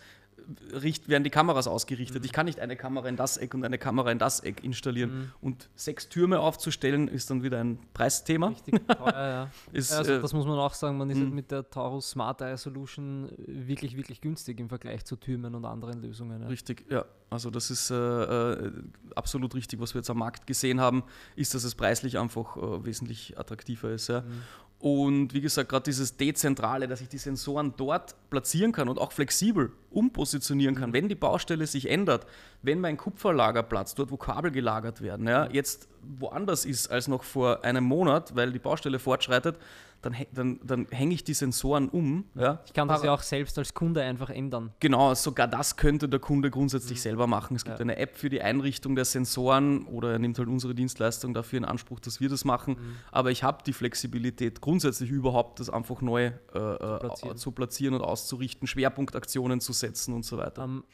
werden 1.06 1.24
die 1.24 1.30
Kameras 1.30 1.66
ausgerichtet. 1.66 2.22
Mhm. 2.22 2.26
Ich 2.26 2.32
kann 2.32 2.46
nicht 2.46 2.60
eine 2.60 2.76
Kamera 2.76 3.08
in 3.08 3.16
das 3.16 3.36
Eck 3.36 3.54
und 3.54 3.64
eine 3.64 3.78
Kamera 3.78 4.12
in 4.12 4.18
das 4.18 4.40
Eck 4.40 4.62
installieren. 4.62 5.10
Mhm. 5.10 5.32
Und 5.40 5.68
sechs 5.74 6.08
Türme 6.08 6.40
aufzustellen, 6.40 7.08
ist 7.08 7.30
dann 7.30 7.42
wieder 7.42 7.58
ein 7.58 7.78
Preisthema. 7.94 8.48
Richtig 8.48 8.86
teuer, 8.86 9.12
ja. 9.14 9.50
ist, 9.72 9.92
also, 9.92 10.12
äh, 10.12 10.20
das 10.20 10.32
muss 10.32 10.46
man 10.46 10.58
auch 10.58 10.74
sagen, 10.74 10.98
man 10.98 11.10
ist 11.10 11.18
halt 11.18 11.32
mit 11.32 11.50
der 11.50 11.68
Taurus 11.68 12.10
Smart 12.10 12.40
Eye 12.40 12.56
Solution 12.56 13.30
wirklich, 13.38 13.96
wirklich 13.96 14.20
günstig 14.20 14.60
im 14.60 14.68
Vergleich 14.68 15.04
zu 15.04 15.16
Türmen 15.16 15.54
und 15.54 15.64
anderen 15.64 16.00
Lösungen. 16.00 16.42
Ja. 16.42 16.48
Richtig, 16.48 16.90
ja. 16.90 17.04
Also 17.28 17.50
das 17.50 17.72
ist 17.72 17.90
äh, 17.90 17.94
äh, 17.94 18.72
absolut 19.16 19.54
richtig, 19.56 19.80
was 19.80 19.94
wir 19.94 19.98
jetzt 19.98 20.10
am 20.10 20.18
Markt 20.18 20.46
gesehen 20.46 20.80
haben, 20.80 21.02
ist, 21.34 21.54
dass 21.54 21.64
es 21.64 21.74
preislich 21.74 22.18
einfach 22.18 22.56
äh, 22.56 22.84
wesentlich 22.84 23.36
attraktiver 23.36 23.90
ist. 23.90 24.08
Ja. 24.08 24.20
Mhm. 24.20 24.42
Und 24.78 25.32
wie 25.32 25.40
gesagt, 25.40 25.70
gerade 25.70 25.84
dieses 25.84 26.16
Dezentrale, 26.16 26.86
dass 26.86 27.00
ich 27.00 27.08
die 27.08 27.18
Sensoren 27.18 27.74
dort 27.76 28.14
platzieren 28.30 28.72
kann 28.72 28.88
und 28.88 28.98
auch 28.98 29.12
flexibel 29.12 29.72
umpositionieren 29.90 30.74
kann, 30.74 30.92
wenn 30.92 31.08
die 31.08 31.14
Baustelle 31.14 31.66
sich 31.66 31.88
ändert, 31.88 32.26
wenn 32.62 32.80
mein 32.80 32.96
Kupferlagerplatz, 32.96 33.94
dort 33.94 34.10
wo 34.10 34.16
Kabel 34.16 34.50
gelagert 34.50 35.00
werden, 35.00 35.26
ja, 35.26 35.48
jetzt 35.50 35.88
woanders 36.02 36.64
ist 36.64 36.88
als 36.88 37.08
noch 37.08 37.24
vor 37.24 37.64
einem 37.64 37.84
Monat, 37.84 38.36
weil 38.36 38.52
die 38.52 38.58
Baustelle 38.58 38.98
fortschreitet, 38.98 39.56
dann, 40.02 40.14
dann, 40.32 40.60
dann 40.62 40.86
hänge 40.90 41.14
ich 41.14 41.24
die 41.24 41.34
Sensoren 41.34 41.88
um. 41.88 42.24
Ja. 42.34 42.60
Ich 42.66 42.72
kann 42.72 42.86
das 42.86 43.02
ja 43.02 43.12
auch 43.12 43.22
selbst 43.22 43.58
als 43.58 43.74
Kunde 43.74 44.02
einfach 44.02 44.30
ändern. 44.30 44.72
Genau, 44.78 45.14
sogar 45.14 45.48
das 45.48 45.76
könnte 45.76 46.08
der 46.08 46.20
Kunde 46.20 46.50
grundsätzlich 46.50 46.98
mhm. 46.98 47.02
selber 47.02 47.26
machen. 47.26 47.56
Es 47.56 47.64
gibt 47.64 47.78
ja. 47.78 47.82
eine 47.82 47.96
App 47.96 48.16
für 48.16 48.28
die 48.28 48.40
Einrichtung 48.40 48.94
der 48.94 49.04
Sensoren 49.04 49.86
oder 49.86 50.12
er 50.12 50.18
nimmt 50.18 50.38
halt 50.38 50.48
unsere 50.48 50.74
Dienstleistung 50.74 51.34
dafür 51.34 51.58
in 51.58 51.64
Anspruch, 51.64 51.98
dass 51.98 52.20
wir 52.20 52.28
das 52.28 52.44
machen. 52.44 52.74
Mhm. 52.74 52.96
Aber 53.10 53.30
ich 53.30 53.42
habe 53.42 53.64
die 53.64 53.72
Flexibilität 53.72 54.60
grundsätzlich 54.60 55.10
überhaupt, 55.10 55.60
das 55.60 55.70
einfach 55.70 56.00
neu 56.02 56.26
äh, 56.26 56.32
zu, 56.52 56.58
äh, 56.58 56.76
platzieren. 56.76 57.36
zu, 57.36 57.50
platzieren. 57.52 57.94
und 57.94 58.02
auszurichten, 58.16 58.66
Schwerpunktaktionen 58.66 59.60
zu 59.60 59.72
setzen 59.72 60.14
und 60.14 60.24
so 60.24 60.38
weiter. 60.38 60.64
Um, 60.64 60.70
ähm, 60.70 60.84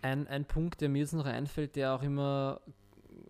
ein, 0.00 0.28
ein 0.28 0.44
Punkt, 0.44 0.80
der 0.80 0.88
mir 0.88 1.00
jetzt 1.00 1.12
noch 1.12 1.26
einfällt, 1.26 1.74
der 1.74 1.94
auch 1.94 2.02
immer 2.02 2.60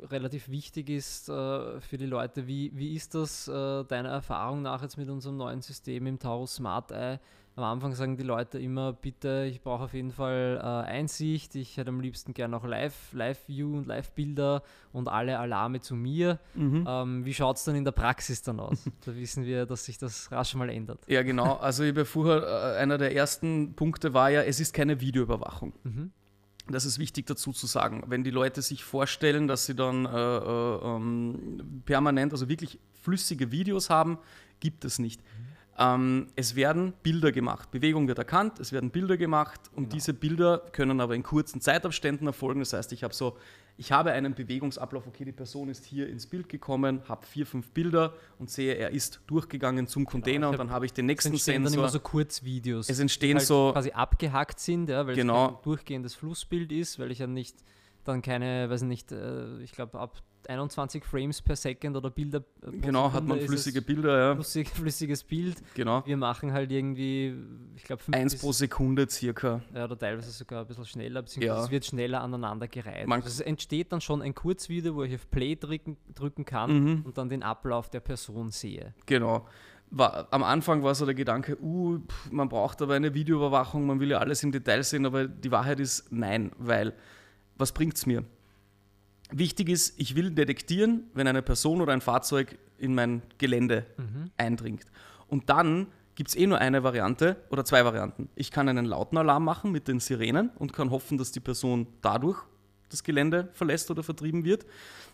relativ 0.02 0.50
wichtig 0.50 0.90
ist 0.90 1.28
äh, 1.28 1.81
für 1.81 1.97
die 1.97 2.07
Leute. 2.07 2.47
Wie, 2.47 2.71
wie 2.75 2.95
ist 2.95 3.14
das 3.14 3.49
äh, 3.49 3.85
deiner 3.85 4.11
Erfahrung 4.11 4.62
nach 4.62 4.83
jetzt 4.83 4.97
mit 4.99 5.09
unserem 5.09 5.38
neuen 5.38 5.62
System 5.62 6.07
im 6.07 6.19
Taurus 6.19 6.57
Smart 6.57 6.93
Eye? 6.93 7.19
Am 7.59 7.65
Anfang 7.65 7.95
sagen 7.95 8.17
die 8.17 8.23
Leute 8.23 8.59
immer, 8.59 8.93
bitte, 8.93 9.49
ich 9.50 9.61
brauche 9.61 9.85
auf 9.85 9.95
jeden 9.95 10.12
Fall 10.12 10.61
äh, 10.62 10.91
Einsicht, 10.91 11.55
ich 11.57 11.77
hätte 11.77 11.88
am 11.88 12.00
liebsten 12.00 12.33
gerne 12.33 12.57
auch 12.57 12.65
Live-View 12.65 13.17
Live 13.19 13.49
und 13.49 13.87
Live-Bilder 13.87 14.62
und 14.93 15.09
alle 15.09 15.38
Alarme 15.38 15.81
zu 15.81 15.95
mir. 15.95 16.38
Mhm. 16.55 16.87
Ähm, 16.88 17.25
wie 17.25 17.35
schaut 17.35 17.57
es 17.57 17.65
dann 17.65 17.75
in 17.75 17.85
der 17.85 17.93
Praxis 17.93 18.43
dann 18.43 18.61
aus? 18.61 18.85
da 19.05 19.15
wissen 19.17 19.45
wir, 19.45 19.67
dass 19.67 19.85
sich 19.85 19.99
das 19.99 20.31
rasch 20.31 20.55
mal 20.55 20.71
ändert. 20.71 21.00
Ja, 21.09 21.23
genau. 21.23 21.57
Also 21.57 21.83
ich 21.83 21.91
habe 21.91 22.05
vorher, 22.05 22.43
äh, 22.77 22.79
einer 22.79 22.97
der 22.97 23.15
ersten 23.15 23.75
Punkte 23.75 24.15
war 24.15 24.31
ja, 24.31 24.43
es 24.43 24.61
ist 24.61 24.73
keine 24.73 25.00
Videoüberwachung. 25.00 25.73
Mhm. 25.83 26.12
Das 26.71 26.85
ist 26.85 26.99
wichtig 26.99 27.27
dazu 27.27 27.53
zu 27.53 27.67
sagen. 27.67 28.05
Wenn 28.07 28.25
die 28.25 28.31
Leute 28.31 28.62
sich 28.62 28.85
vorstellen, 28.85 29.49
dass 29.49 29.67
sie 29.67 29.75
dann 29.75 30.05
äh, 30.05 30.11
äh, 30.11 30.79
ähm, 30.85 31.83
permanent, 31.87 32.33
also 32.33 32.49
wirklich 32.49 32.79
flüssige 33.03 33.50
Videos 33.50 33.91
haben, 33.91 34.19
gibt 34.61 34.85
es 34.85 34.99
nicht. 34.99 35.21
Mhm. 35.23 35.48
Ähm, 35.80 36.26
es 36.35 36.56
werden 36.56 36.92
Bilder 37.04 37.30
gemacht. 37.30 37.70
Bewegung 37.70 38.08
wird 38.08 38.18
erkannt, 38.18 38.58
es 38.58 38.73
werden 38.73 38.90
Bilder 38.90 39.16
gemacht 39.16 39.61
und 39.76 39.85
genau. 39.85 39.94
diese 39.94 40.12
Bilder 40.12 40.58
können 40.73 41.00
aber 41.00 41.14
in 41.14 41.23
kurzen 41.23 41.61
Zeitabständen 41.61 42.26
erfolgen. 42.26 42.58
Das 42.58 42.73
heißt, 42.73 42.92
ich 42.92 43.04
habe 43.04 43.14
so, 43.14 43.37
ich 43.76 43.92
habe 43.92 44.11
einen 44.11 44.35
Bewegungsablauf, 44.35 45.06
okay, 45.06 45.25
die 45.25 45.32
Person 45.32 45.68
ist 45.68 45.85
hier 45.85 46.08
ins 46.08 46.26
Bild 46.26 46.49
gekommen, 46.49 47.02
habe 47.08 47.25
vier, 47.25 47.47
fünf 47.47 47.70
Bilder 47.70 48.12
und 48.40 48.50
sehe, 48.50 48.75
er 48.75 48.90
ist 48.90 49.20
durchgegangen 49.28 49.87
zum 49.87 50.02
genau, 50.02 50.11
Container 50.11 50.38
genau, 50.38 50.50
und 50.50 50.58
dann 50.58 50.70
habe 50.70 50.85
ich 50.85 50.92
den 50.92 51.06
nächsten 51.06 51.28
es 51.28 51.35
entstehen 51.35 51.62
Sensor. 51.62 51.70
dann 51.70 51.78
immer 51.85 51.88
so 51.88 52.00
Kurzvideos. 52.00 52.88
Es 52.88 52.99
entstehen 52.99 53.38
halt 53.38 53.47
so 53.47 53.70
quasi 53.73 53.92
abgehackt 53.92 54.58
sind, 54.58 54.88
ja, 54.88 55.06
weil 55.06 55.14
genau. 55.14 55.47
es 55.47 55.52
ein 55.52 55.62
durchgehendes 55.62 56.16
Flussbild 56.16 56.73
ist, 56.73 56.99
weil 56.99 57.12
ich 57.12 57.20
ja 57.20 57.28
nicht 57.28 57.56
dann 58.02 58.20
keine, 58.20 58.68
weiß 58.68 58.82
nicht, 58.82 59.12
äh, 59.12 59.61
ich 59.61 59.70
glaube 59.70 60.00
ab 60.00 60.23
21 60.49 61.05
Frames 61.05 61.43
per 61.43 61.57
Second 61.57 61.97
oder 61.97 62.11
Bilder. 62.11 62.43
Genau, 62.81 63.12
hat 63.12 63.25
man 63.25 63.38
flüssige 63.40 63.83
Bilder, 63.83 64.19
ja. 64.19 64.35
Flüssig, 64.35 64.69
flüssiges 64.75 65.23
Bild. 65.23 65.57
Genau. 65.75 66.05
Wir 66.07 66.17
machen 66.17 66.52
halt 66.52 66.73
irgendwie, 66.73 67.35
ich 67.76 67.85
glaube, 67.85 68.02
eins 68.12 68.37
pro 68.37 68.52
Sekunde 68.52 69.09
circa. 69.09 69.61
Ja, 69.75 69.85
oder 69.85 69.99
teilweise 69.99 70.31
sogar 70.31 70.62
ein 70.62 70.67
bisschen 70.67 70.87
schneller, 70.87 71.23
beziehungsweise 71.23 71.59
ja. 71.59 71.64
es 71.64 71.71
wird 71.71 71.85
schneller 71.85 72.23
aneinander 72.23 72.67
gereiht. 72.67 73.11
Also 73.11 73.28
es 73.28 73.40
entsteht 73.40 73.93
dann 73.93 74.00
schon 74.00 74.23
ein 74.23 74.35
Kurzvideo, 74.35 74.95
wo 74.95 75.02
ich 75.02 75.14
auf 75.14 75.31
Play 75.31 75.55
drücken, 75.55 75.99
drücken 76.14 76.47
kann 76.47 76.83
mhm. 76.83 77.02
und 77.05 77.19
dann 77.19 77.28
den 77.28 77.43
Ablauf 77.43 77.90
der 77.90 78.00
Person 78.00 78.50
sehe. 78.50 78.95
Genau. 79.05 79.47
War, 79.90 80.28
am 80.31 80.43
Anfang 80.43 80.83
war 80.83 80.95
so 80.95 81.07
der 81.07 81.14
Gedanke, 81.14 81.59
uh, 81.62 81.99
pff, 81.99 82.31
man 82.31 82.49
braucht 82.49 82.83
aber 82.83 82.95
eine 82.95 83.14
Videoüberwachung, 83.14 83.87
man 83.87 84.00
will 84.00 84.11
ja 84.11 84.19
alles 84.19 84.43
im 84.43 84.52
Detail 84.52 84.83
sehen, 84.83 85.07
aber 85.07 85.26
die 85.26 85.50
Wahrheit 85.50 85.81
ist 85.81 86.11
nein, 86.12 86.52
weil 86.59 86.95
was 87.57 87.73
bringt 87.73 87.97
es 87.97 88.07
mir? 88.07 88.25
Wichtig 89.30 89.68
ist, 89.68 90.00
ich 90.00 90.16
will 90.16 90.30
detektieren, 90.30 91.04
wenn 91.14 91.26
eine 91.26 91.42
Person 91.42 91.80
oder 91.80 91.92
ein 91.92 92.00
Fahrzeug 92.00 92.58
in 92.78 92.94
mein 92.94 93.23
Gelände 93.37 93.87
mhm. 93.97 94.30
eindringt. 94.37 94.85
Und 95.26 95.50
dann 95.50 95.88
gibt 96.14 96.30
es 96.30 96.37
eh 96.37 96.47
nur 96.47 96.58
eine 96.58 96.82
Variante 96.82 97.37
oder 97.50 97.64
zwei 97.64 97.85
Varianten. 97.85 98.28
Ich 98.35 98.50
kann 98.50 98.68
einen 98.68 98.87
lauten 98.87 99.18
Alarm 99.18 99.44
machen 99.44 99.70
mit 99.70 99.87
den 99.87 100.00
Sirenen 100.00 100.50
und 100.58 100.73
kann 100.73 100.90
hoffen, 100.90 101.18
dass 101.18 101.30
die 101.30 101.40
Person 101.40 101.87
dadurch 102.00 102.38
das 102.88 103.04
Gelände 103.04 103.50
verlässt 103.52 103.90
oder 103.90 104.02
vertrieben 104.02 104.44
wird. 104.44 104.66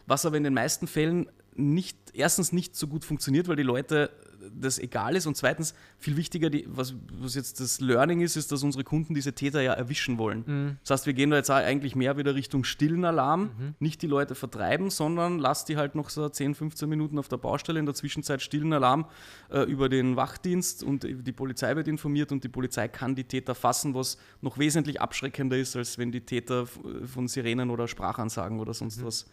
Was 0.07 0.25
aber 0.25 0.37
in 0.37 0.45
den 0.45 0.55
meisten 0.55 0.87
Fällen 0.87 1.29
nicht, 1.55 1.97
erstens 2.15 2.53
nicht 2.53 2.77
so 2.77 2.87
gut 2.87 3.05
funktioniert, 3.05 3.49
weil 3.49 3.57
die 3.57 3.63
Leute 3.63 4.11
das 4.53 4.79
egal 4.79 5.17
ist 5.17 5.27
und 5.27 5.37
zweitens 5.37 5.75
viel 5.99 6.17
wichtiger, 6.17 6.51
die, 6.51 6.67
was, 6.69 6.95
was 7.19 7.35
jetzt 7.35 7.61
das 7.61 7.81
Learning 7.81 8.21
ist, 8.21 8.37
ist, 8.37 8.53
dass 8.53 8.63
unsere 8.63 8.85
Kunden 8.85 9.15
diese 9.15 9.33
Täter 9.33 9.63
ja 9.63 9.73
erwischen 9.73 10.19
wollen. 10.19 10.45
Mhm. 10.47 10.79
Das 10.83 10.91
heißt, 10.91 11.07
wir 11.07 11.15
gehen 11.15 11.31
da 11.31 11.37
jetzt 11.37 11.51
eigentlich 11.51 11.97
mehr 11.97 12.17
wieder 12.17 12.35
Richtung 12.35 12.65
stillen 12.65 13.05
Alarm, 13.05 13.43
mhm. 13.43 13.75
nicht 13.79 14.03
die 14.03 14.07
Leute 14.07 14.35
vertreiben, 14.35 14.91
sondern 14.91 15.39
lass 15.39 15.65
die 15.65 15.77
halt 15.77 15.95
noch 15.95 16.11
so 16.11 16.29
10, 16.29 16.55
15 16.55 16.89
Minuten 16.89 17.19
auf 17.19 17.29
der 17.29 17.37
Baustelle, 17.37 17.79
in 17.79 17.87
der 17.87 17.95
Zwischenzeit 17.95 18.43
stillen 18.43 18.73
Alarm 18.73 19.07
äh, 19.51 19.63
über 19.63 19.89
den 19.89 20.17
Wachdienst 20.17 20.83
und 20.83 21.05
die 21.05 21.33
Polizei 21.33 21.77
wird 21.77 21.89
informiert 21.89 22.33
und 22.33 22.45
die 22.45 22.49
Polizei 22.49 22.89
kann 22.89 23.15
die 23.15 23.25
Täter 23.25 23.55
fassen, 23.55 23.95
was 23.95 24.19
noch 24.41 24.59
wesentlich 24.59 25.01
abschreckender 25.01 25.57
ist, 25.57 25.77
als 25.77 25.99
wenn 25.99 26.13
die 26.13 26.21
Täter 26.21 26.67
von 26.67 27.29
Sirenen 27.29 27.71
oder 27.71 27.89
Sprachansagen 27.89 28.61
oder 28.61 28.75
sonst 28.75 29.01
mhm. 29.01 29.07
was 29.07 29.27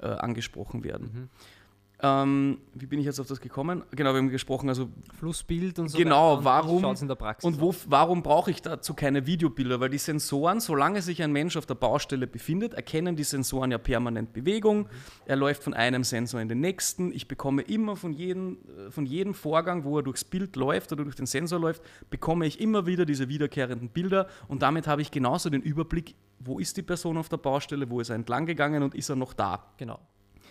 äh, 0.00 0.06
angesprochen 0.06 0.84
werden. 0.84 1.28
Ähm, 2.00 2.58
wie 2.74 2.86
bin 2.86 3.00
ich 3.00 3.06
jetzt 3.06 3.18
auf 3.18 3.26
das 3.26 3.40
gekommen? 3.40 3.82
Genau, 3.90 4.12
wir 4.12 4.18
haben 4.18 4.28
gesprochen, 4.28 4.68
also 4.68 4.88
Flussbild 5.18 5.80
und 5.80 5.88
so. 5.88 5.98
Genau, 5.98 6.44
warum 6.44 6.84
und 6.84 7.60
wo, 7.60 7.74
warum 7.86 8.22
brauche 8.22 8.52
ich 8.52 8.62
dazu 8.62 8.94
keine 8.94 9.26
Videobilder? 9.26 9.80
Weil 9.80 9.88
die 9.88 9.98
Sensoren, 9.98 10.60
solange 10.60 11.02
sich 11.02 11.22
ein 11.24 11.32
Mensch 11.32 11.56
auf 11.56 11.66
der 11.66 11.74
Baustelle 11.74 12.28
befindet, 12.28 12.74
erkennen 12.74 13.16
die 13.16 13.24
Sensoren 13.24 13.72
ja 13.72 13.78
permanent 13.78 14.32
Bewegung. 14.32 14.82
Mhm. 14.82 14.86
Er 15.26 15.36
läuft 15.36 15.64
von 15.64 15.74
einem 15.74 16.04
Sensor 16.04 16.40
in 16.40 16.48
den 16.48 16.60
nächsten. 16.60 17.10
Ich 17.12 17.26
bekomme 17.26 17.62
immer 17.62 17.96
von 17.96 18.12
jedem, 18.12 18.58
äh, 18.86 18.90
von 18.92 19.04
jedem 19.04 19.34
Vorgang, 19.34 19.82
wo 19.82 19.98
er 19.98 20.04
durchs 20.04 20.24
Bild 20.24 20.54
läuft 20.54 20.92
oder 20.92 21.02
durch 21.02 21.16
den 21.16 21.26
Sensor 21.26 21.58
läuft, 21.58 21.82
bekomme 22.10 22.46
ich 22.46 22.60
immer 22.60 22.86
wieder 22.86 23.06
diese 23.06 23.28
wiederkehrenden 23.28 23.88
Bilder 23.88 24.28
und 24.46 24.62
damit 24.62 24.86
habe 24.86 25.02
ich 25.02 25.10
genauso 25.10 25.50
den 25.50 25.62
Überblick, 25.62 26.14
wo 26.38 26.60
ist 26.60 26.76
die 26.76 26.82
Person 26.82 27.16
auf 27.16 27.28
der 27.28 27.38
Baustelle, 27.38 27.90
wo 27.90 28.00
ist 28.00 28.10
er 28.10 28.14
entlang 28.14 28.46
gegangen 28.46 28.84
und 28.84 28.94
ist 28.94 29.08
er 29.08 29.16
noch 29.16 29.32
da. 29.32 29.64
Genau. 29.78 29.98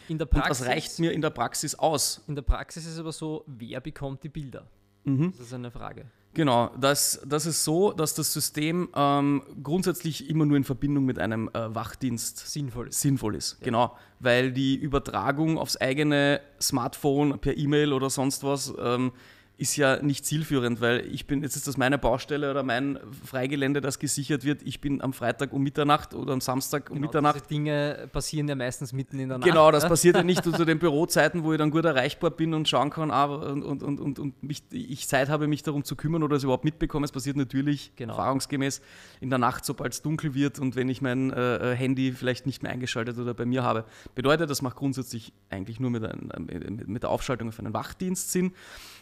In 0.07 0.17
der 0.17 0.25
Praxis, 0.25 0.59
und 0.61 0.67
das 0.67 0.75
reicht 0.75 0.99
mir 0.99 1.11
in 1.11 1.21
der 1.21 1.29
Praxis 1.29 1.75
aus. 1.75 2.23
In 2.27 2.35
der 2.35 2.41
Praxis 2.41 2.85
ist 2.85 2.93
es 2.93 2.99
aber 2.99 3.11
so, 3.11 3.43
wer 3.47 3.81
bekommt 3.81 4.23
die 4.23 4.29
Bilder? 4.29 4.67
Mhm. 5.03 5.31
Das 5.31 5.47
ist 5.47 5.53
eine 5.53 5.71
Frage. 5.71 6.05
Genau, 6.33 6.69
das, 6.79 7.19
das 7.25 7.47
ist 7.47 7.63
so, 7.63 7.91
dass 7.91 8.13
das 8.13 8.31
System 8.31 8.89
ähm, 8.95 9.41
grundsätzlich 9.63 10.29
immer 10.29 10.45
nur 10.45 10.55
in 10.55 10.63
Verbindung 10.63 11.03
mit 11.03 11.17
einem 11.17 11.49
äh, 11.49 11.73
Wachdienst 11.73 12.37
sinnvoll 12.37 12.89
ist. 12.89 13.01
Sinnvoll 13.01 13.35
ist. 13.35 13.57
Ja. 13.59 13.65
Genau, 13.65 13.97
weil 14.19 14.51
die 14.51 14.75
Übertragung 14.75 15.57
aufs 15.57 15.77
eigene 15.77 16.41
Smartphone 16.61 17.39
per 17.39 17.57
E-Mail 17.57 17.91
oder 17.91 18.11
sonst 18.11 18.43
was 18.43 18.71
ähm, 18.79 19.13
ist 19.57 19.75
ja 19.75 20.01
nicht 20.03 20.23
zielführend, 20.23 20.81
weil 20.81 21.05
ich 21.11 21.25
bin, 21.25 21.41
jetzt 21.41 21.55
ist 21.55 21.67
das 21.67 21.77
meine 21.77 21.97
Baustelle 21.97 22.51
oder 22.51 22.61
mein 22.61 22.99
Freigelände, 23.25 23.81
das 23.81 23.97
gesichert 23.97 24.43
wird. 24.43 24.61
Ich 24.61 24.81
bin 24.81 25.01
am 25.01 25.13
Freitag 25.13 25.51
um 25.51 25.63
Mitternacht 25.63 26.13
oder 26.13 26.33
am 26.33 26.41
Samstag 26.41 26.91
um 26.91 26.97
genau, 26.97 27.07
Mitternacht. 27.07 27.49
Dinge 27.49 28.07
passieren 28.11 28.47
ja 28.47 28.55
meistens 28.55 28.93
mitten 28.93 29.19
in 29.19 29.29
der 29.29 29.39
Nacht. 29.39 29.49
Genau, 29.49 29.71
das 29.71 29.83
ne? 29.83 29.89
passiert 29.89 30.15
ja 30.15 30.21
nicht 30.21 30.43
zu 30.55 30.63
den 30.63 30.77
Bürozeiten, 30.77 31.43
wo 31.43 31.53
ich 31.53 31.57
dann 31.57 31.71
gut 31.71 31.85
erreichbar 31.85 32.29
bin 32.29 32.53
und 32.53 32.69
schauen 32.69 32.91
kann 32.91 33.09
ah, 33.09 33.25
und, 33.25 33.63
und, 33.63 33.81
und, 33.81 33.99
und, 33.99 34.19
und 34.19 34.43
mich, 34.43 34.61
ich 34.71 35.07
Zeit 35.07 35.29
habe, 35.29 35.47
mich 35.47 35.63
darum 35.63 35.83
zu 35.83 35.95
kümmern 35.95 36.21
oder 36.21 36.35
es 36.35 36.43
überhaupt 36.43 36.63
mitbekomme. 36.63 37.05
Es 37.05 37.11
passiert 37.11 37.35
natürlich 37.35 37.93
genau. 37.95 38.13
erfahrungsgemäß 38.13 38.81
in 39.21 39.31
der 39.31 39.39
Nacht, 39.39 39.65
sobald 39.65 39.91
es 39.91 40.03
dunkel 40.03 40.35
wird 40.35 40.59
und 40.59 40.75
wenn 40.75 40.87
ich 40.87 41.01
mein 41.01 41.33
äh, 41.33 41.75
Handy 41.75 42.11
vielleicht 42.11 42.45
nicht 42.45 42.61
mehr 42.61 42.71
eingeschaltet 42.71 43.17
oder 43.17 43.33
bei 43.33 43.45
mir 43.45 43.63
habe. 43.63 43.85
Bedeutet, 44.13 44.51
das 44.51 44.61
macht 44.61 44.75
grundsätzlich 44.75 45.33
eigentlich 45.49 45.79
nur 45.79 45.89
mit, 45.89 46.03
ein, 46.03 46.83
mit 46.85 47.01
der 47.01 47.09
Aufschaltung 47.09 47.47
auf 47.47 47.57
einen 47.57 47.73
Wachdienst 47.73 48.31
Sinn. 48.31 48.53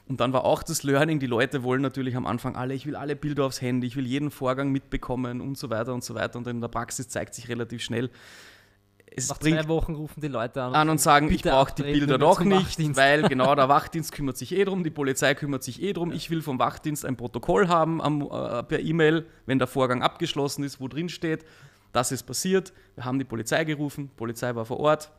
Und 0.08 0.20
dann 0.20 0.34
war 0.34 0.46
auch 0.46 0.62
das 0.62 0.84
Learning, 0.84 1.20
die 1.20 1.26
Leute 1.26 1.64
wollen 1.64 1.82
natürlich 1.82 2.16
am 2.16 2.28
Anfang 2.28 2.56
alle, 2.56 2.76
ich 2.76 2.86
will 2.86 2.96
alle 2.96 3.16
Bilder 3.16 3.46
aufs 3.46 3.62
Handy, 3.62 3.88
ich 3.88 3.96
will 3.96 4.06
jeden 4.06 4.30
Vorgang 4.30 4.72
mitbekommen 4.72 5.42
und 5.42 5.58
so 5.58 5.70
weiter 5.70 5.94
und 5.94 6.04
so 6.04 6.14
weiter. 6.14 6.38
Und 6.38 6.48
in 6.48 6.62
der 6.62 6.68
Praxis 6.68 7.10
zeigt 7.10 7.34
sich 7.34 7.50
relativ 7.50 7.82
schnell, 7.82 8.12
es 9.18 9.30
Nach 9.30 9.38
zwei 9.38 9.68
Wochen 9.70 9.96
rufen 9.96 10.20
die 10.20 10.28
Leute 10.28 10.62
an, 10.62 10.76
an 10.76 10.90
und 10.90 11.00
sagen, 11.00 11.32
ich 11.32 11.42
brauche 11.42 11.74
die 11.74 11.84
Bilder 11.84 12.18
doch 12.18 12.42
nicht, 12.42 12.98
weil 12.98 13.22
genau 13.30 13.56
der 13.56 13.70
Wachdienst 13.70 14.12
kümmert 14.12 14.36
sich 14.36 14.54
eh 14.54 14.66
drum, 14.66 14.84
die 14.84 14.90
Polizei 14.90 15.34
kümmert 15.36 15.64
sich 15.64 15.82
eh 15.82 15.94
drum. 15.94 16.12
Ich 16.12 16.30
will 16.30 16.42
vom 16.42 16.60
Wachdienst 16.60 17.06
ein 17.06 17.16
Protokoll 17.16 17.70
haben 17.70 18.02
am, 18.02 18.24
äh, 18.24 18.64
per 18.64 18.82
E-Mail, 18.82 19.26
wenn 19.46 19.58
der 19.58 19.68
Vorgang 19.68 20.04
abgeschlossen 20.04 20.66
ist, 20.66 20.82
wo 20.82 20.90
drin 20.90 21.08
steht, 21.08 21.46
das 21.94 22.12
ist 22.12 22.24
passiert. 22.24 22.74
Wir 22.96 23.06
haben 23.06 23.18
die 23.18 23.24
Polizei 23.24 23.64
gerufen, 23.64 24.10
Polizei 24.18 24.54
war 24.54 24.66
vor 24.66 24.82
Ort, 24.82 25.12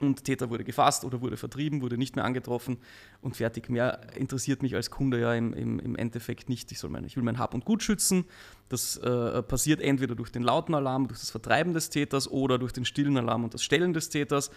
und 0.00 0.24
Täter 0.24 0.50
wurde 0.50 0.64
gefasst 0.64 1.04
oder 1.04 1.20
wurde 1.20 1.36
vertrieben, 1.36 1.82
wurde 1.82 1.98
nicht 1.98 2.16
mehr 2.16 2.24
angetroffen 2.24 2.78
und 3.20 3.36
fertig. 3.36 3.68
Mehr 3.68 4.00
interessiert 4.14 4.62
mich 4.62 4.74
als 4.74 4.90
Kunde 4.90 5.20
ja 5.20 5.34
im, 5.34 5.52
im, 5.52 5.78
im 5.80 5.96
Endeffekt 5.96 6.48
nicht. 6.48 6.70
Ich, 6.72 6.78
soll 6.78 6.90
mein, 6.90 7.04
ich 7.04 7.16
will 7.16 7.24
mein 7.24 7.38
Hab 7.38 7.54
und 7.54 7.64
Gut 7.64 7.82
schützen. 7.82 8.24
Das 8.68 8.96
äh, 8.98 9.42
passiert 9.42 9.80
entweder 9.80 10.14
durch 10.14 10.30
den 10.30 10.42
lauten 10.42 10.74
Alarm, 10.74 11.08
durch 11.08 11.20
das 11.20 11.30
Vertreiben 11.30 11.74
des 11.74 11.90
Täters 11.90 12.30
oder 12.30 12.58
durch 12.58 12.72
den 12.72 12.84
stillen 12.84 13.16
Alarm 13.16 13.44
und 13.44 13.54
das 13.54 13.62
Stellen 13.62 13.92
des 13.92 14.08
Täters. 14.08 14.50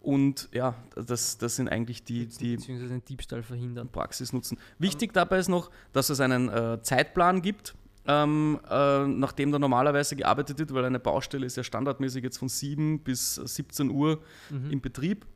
Und 0.00 0.48
ja, 0.52 0.74
das, 0.94 1.38
das 1.38 1.56
sind 1.56 1.68
eigentlich 1.68 2.04
die, 2.04 2.26
die 2.26 2.56
beziehungsweise 2.56 2.92
den 2.92 3.04
Diebstahl 3.04 3.42
verhindern. 3.42 3.88
Praxis 3.88 4.32
nutzen. 4.32 4.58
Wichtig 4.78 5.12
dabei 5.12 5.38
ist 5.38 5.48
noch, 5.48 5.70
dass 5.92 6.08
es 6.10 6.20
einen 6.20 6.48
äh, 6.48 6.80
Zeitplan 6.82 7.42
gibt 7.42 7.74
ähm, 8.08 8.58
äh, 8.68 9.06
nachdem 9.06 9.52
da 9.52 9.58
normalerweise 9.58 10.16
gearbeitet 10.16 10.58
wird, 10.58 10.72
weil 10.72 10.86
eine 10.86 10.98
Baustelle 10.98 11.44
ist 11.44 11.56
ja 11.56 11.62
standardmäßig 11.62 12.24
jetzt 12.24 12.38
von 12.38 12.48
7 12.48 13.00
bis 13.00 13.34
17 13.34 13.90
Uhr 13.90 14.20
mhm. 14.48 14.70
im 14.70 14.80
Betrieb. 14.80 15.26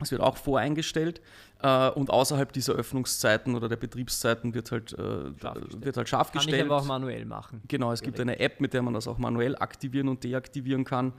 Es 0.00 0.10
wird 0.10 0.20
auch 0.20 0.36
voreingestellt 0.36 1.22
äh, 1.62 1.88
und 1.90 2.10
außerhalb 2.10 2.52
dieser 2.52 2.74
Öffnungszeiten 2.74 3.54
oder 3.54 3.68
der 3.68 3.76
Betriebszeiten 3.76 4.52
wird 4.52 4.70
halt, 4.72 4.92
äh, 4.92 5.32
scharf, 5.40 5.58
wird 5.78 5.96
halt 5.96 6.08
scharf 6.08 6.32
kann 6.32 6.38
gestellt. 6.40 6.58
Kann 6.58 6.66
ich 6.66 6.72
aber 6.72 6.82
auch 6.82 6.86
manuell 6.86 7.24
machen. 7.24 7.62
Genau, 7.68 7.92
es 7.92 8.00
direkt. 8.00 8.16
gibt 8.16 8.20
eine 8.28 8.38
App, 8.40 8.60
mit 8.60 8.74
der 8.74 8.82
man 8.82 8.92
das 8.92 9.06
auch 9.08 9.16
manuell 9.16 9.56
aktivieren 9.56 10.08
und 10.08 10.22
deaktivieren 10.22 10.84
kann. 10.84 11.12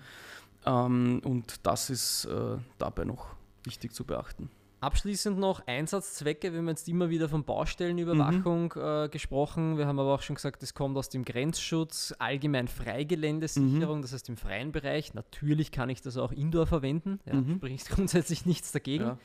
Ähm, 0.66 1.22
und 1.24 1.66
das 1.66 1.90
ist 1.90 2.26
äh, 2.26 2.58
dabei 2.78 3.06
noch 3.06 3.28
wichtig 3.64 3.94
zu 3.94 4.04
beachten. 4.04 4.50
Abschließend 4.80 5.40
noch 5.40 5.66
Einsatzzwecke. 5.66 6.52
Wir 6.52 6.60
haben 6.60 6.68
jetzt 6.68 6.88
immer 6.88 7.10
wieder 7.10 7.30
von 7.30 7.44
Baustellenüberwachung 7.44 8.74
mhm. 8.76 8.82
äh, 8.82 9.10
gesprochen. 9.10 9.78
Wir 9.78 9.88
haben 9.88 9.98
aber 9.98 10.14
auch 10.14 10.22
schon 10.22 10.36
gesagt, 10.36 10.62
es 10.62 10.76
kommt 10.76 10.96
aus 10.98 11.10
dem 11.10 11.26
Grenzschutz, 11.26 12.14
allgemein 12.20 12.68
Freigeländesicherung, 12.68 13.98
mhm. 13.98 14.02
das 14.04 14.14
heißt 14.14 14.30
im 14.30 14.38
freien 14.38 14.72
Bereich. 14.72 15.16
Natürlich 15.16 15.72
kann 15.72 15.90
ich 15.90 16.02
das 16.02 16.18
auch 16.18 16.32
indoor 16.32 16.68
verwenden, 16.68 17.20
ja, 17.26 17.34
mhm. 17.34 17.56
spricht 17.56 17.90
grundsätzlich 17.96 18.46
nichts 18.46 18.72
dagegen. 18.72 19.18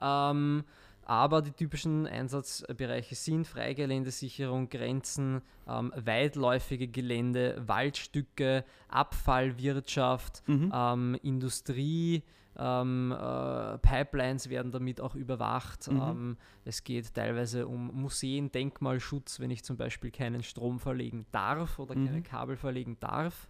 Ja. 0.00 0.30
Ähm, 0.30 0.62
Aber 1.06 1.42
die 1.42 1.52
typischen 1.52 2.06
Einsatzbereiche 2.06 3.16
sind 3.16 3.48
Freigeländesicherung, 3.48 4.68
Grenzen, 4.68 5.42
ähm, 5.68 5.92
weitläufige 5.96 6.86
Gelände, 6.86 7.60
Waldstücke, 7.66 8.64
Abfallwirtschaft, 8.88 10.44
mhm. 10.46 10.72
ähm, 10.72 11.18
Industrie, 11.22 12.22
ähm, 12.56 13.12
äh, 13.12 13.78
Pipelines 13.78 14.48
werden 14.48 14.70
damit 14.70 15.00
auch 15.00 15.14
überwacht. 15.14 15.90
Mhm. 15.90 16.00
Ähm, 16.00 16.36
es 16.64 16.84
geht 16.84 17.14
teilweise 17.14 17.66
um 17.66 17.90
Museen, 17.92 18.52
Denkmalschutz, 18.52 19.40
wenn 19.40 19.50
ich 19.50 19.64
zum 19.64 19.76
Beispiel 19.76 20.10
keinen 20.10 20.42
Strom 20.42 20.78
verlegen 20.78 21.26
darf 21.32 21.78
oder 21.78 21.96
mhm. 21.96 22.06
keine 22.06 22.22
Kabel 22.22 22.56
verlegen 22.56 22.96
darf. 23.00 23.48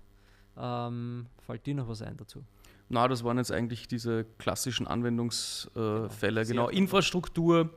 Ähm, 0.56 1.26
fällt 1.40 1.66
dir 1.66 1.74
noch 1.74 1.88
was 1.88 2.02
ein 2.02 2.16
dazu? 2.16 2.42
Na, 2.88 3.08
das 3.08 3.24
waren 3.24 3.38
jetzt 3.38 3.50
eigentlich 3.50 3.88
diese 3.88 4.24
klassischen 4.38 4.86
Anwendungsfälle. 4.86 6.40
Äh, 6.40 6.44
genau, 6.44 6.66
genau. 6.66 6.68
Infrastruktur, 6.68 7.70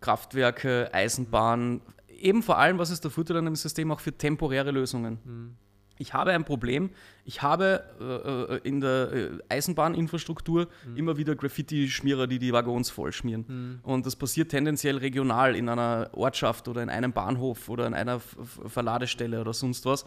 Kraftwerke, 0.00 0.92
Eisenbahn. 0.92 1.80
Eben 2.08 2.42
vor 2.42 2.58
allem, 2.58 2.78
was 2.78 2.90
ist 2.90 3.02
der 3.04 3.10
Vorteil 3.10 3.38
an 3.38 3.46
dem 3.46 3.56
System 3.56 3.90
auch 3.90 4.00
für 4.00 4.16
temporäre 4.16 4.70
Lösungen? 4.70 5.56
Ich 6.02 6.12
habe 6.14 6.32
ein 6.32 6.44
Problem. 6.44 6.90
Ich 7.24 7.42
habe 7.42 7.84
äh, 8.00 8.54
äh 8.54 8.68
in 8.68 8.80
der 8.80 9.12
äh, 9.12 9.30
Eisenbahninfrastruktur 9.48 10.66
mhm. 10.84 10.96
immer 10.96 11.16
wieder 11.16 11.36
Graffiti-Schmierer, 11.36 12.26
die 12.26 12.40
die 12.40 12.52
Waggons 12.52 12.90
vollschmieren. 12.90 13.44
Mhm. 13.46 13.78
Und 13.84 14.04
das 14.04 14.16
passiert 14.16 14.50
tendenziell 14.50 14.98
regional 14.98 15.54
in 15.54 15.68
einer 15.68 16.10
Ortschaft 16.12 16.66
oder 16.66 16.82
in 16.82 16.90
einem 16.90 17.12
Bahnhof 17.12 17.68
oder 17.68 17.86
in 17.86 17.94
einer 17.94 18.18
Verladestelle 18.18 19.40
oder 19.40 19.52
sonst 19.52 19.86
was 19.86 20.04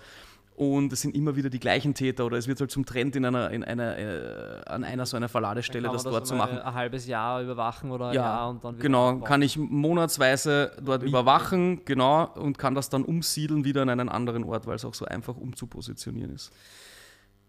und 0.56 0.94
es 0.94 1.02
sind 1.02 1.16
immer 1.16 1.36
wieder 1.36 1.50
die 1.50 1.60
gleichen 1.60 1.94
Täter 1.94 2.26
oder 2.26 2.38
es 2.38 2.48
wird 2.48 2.60
halt 2.62 2.72
zum 2.72 2.86
Trend 2.86 3.16
in 3.16 3.26
einer, 3.26 3.52
in 3.52 3.64
einer, 3.64 3.98
äh, 3.98 4.62
an 4.66 4.84
einer 4.86 5.06
so 5.06 5.18
einer 5.18 5.28
Verladestelle, 5.28 5.90
das 5.90 6.04
dort 6.04 6.26
zu 6.26 6.36
machen. 6.36 6.60
Ein 6.60 6.74
halbes 6.74 7.08
Jahr 7.08 7.42
überwachen 7.42 7.92
oder 7.92 8.08
ja, 8.14 8.22
Jahr 8.22 8.50
und 8.50 8.64
dann 8.64 8.76
wieder 8.76 8.84
Genau, 8.84 9.08
aufbauen. 9.10 9.24
kann 9.26 9.42
ich 9.42 9.58
monatsweise 9.58 10.72
dort 10.82 11.04
Wie 11.04 11.10
überwachen, 11.10 11.84
genau, 11.84 12.30
und 12.36 12.58
kann 12.58 12.74
das 12.74 12.90
dann 12.90 13.04
umsiedeln 13.04 13.66
wieder 13.66 13.82
an 13.82 13.90
einen 13.90 14.10
anderen 14.10 14.46
Ort, 14.46 14.66
weil 14.66 14.76
es 14.76 14.86
auch 14.86 14.94
so 14.94 15.06
einfach 15.06 15.36
umzupositionieren 15.36 16.34
ist. 16.34 16.54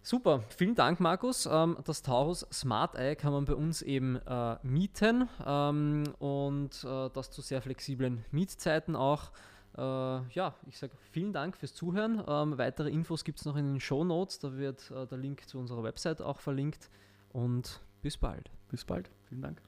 Super, 0.03 0.45
vielen 0.57 0.75
Dank, 0.77 1.01
Markus. 1.01 1.49
Ähm, 1.51 1.77
das 1.85 2.03
Taurus 2.03 2.47
Smart 2.53 2.95
Eye 2.97 3.17
kann 3.17 3.33
man 3.33 3.45
bei 3.45 3.55
uns 3.55 3.83
eben 3.83 4.17
äh, 4.25 4.57
mieten 4.63 5.29
ähm, 5.45 6.05
und 6.21 6.85
äh, 6.85 7.11
das 7.13 7.31
zu 7.31 7.43
sehr 7.43 7.61
flexiblen 7.61 8.25
Mietzeiten 8.31 8.95
auch. 8.95 9.33
Äh, 9.77 9.81
ja, 9.81 10.55
ich 10.67 10.79
sage 10.79 10.93
vielen 11.13 11.33
Dank 11.33 11.57
fürs 11.57 11.75
Zuhören. 11.75 12.23
Ähm, 12.27 12.59
weitere 12.59 12.91
Infos 12.91 13.25
gibt 13.25 13.39
es 13.39 13.45
noch 13.45 13.57
in 13.57 13.67
den 13.67 13.81
Show 13.81 14.05
Notes. 14.05 14.39
Da 14.39 14.57
wird 14.57 14.91
äh, 14.91 15.07
der 15.07 15.19
Link 15.19 15.49
zu 15.49 15.59
unserer 15.59 15.83
Website 15.83 16.23
auch 16.23 16.41
verlinkt. 16.41 16.91
Und 17.31 17.81
bis 18.03 18.17
bald. 18.17 18.51
Bis 18.69 18.85
bald. 18.85 19.11
Vielen 19.29 19.43
Dank. 19.43 19.61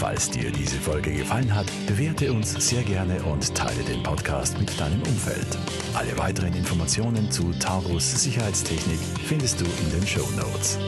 Falls 0.00 0.30
dir 0.30 0.50
diese 0.50 0.78
Folge 0.80 1.12
gefallen 1.12 1.54
hat, 1.54 1.66
bewerte 1.86 2.32
uns 2.32 2.52
sehr 2.52 2.82
gerne 2.84 3.22
und 3.24 3.54
teile 3.54 3.84
den 3.84 4.02
Podcast 4.02 4.58
mit 4.58 4.80
deinem 4.80 5.02
Umfeld. 5.02 5.58
Alle 5.94 6.16
weiteren 6.16 6.54
Informationen 6.54 7.30
zu 7.30 7.52
Taurus 7.58 8.22
Sicherheitstechnik 8.24 8.98
findest 9.26 9.60
du 9.60 9.66
in 9.66 9.90
den 9.90 10.06
Show 10.06 10.26
Notes. 10.38 10.78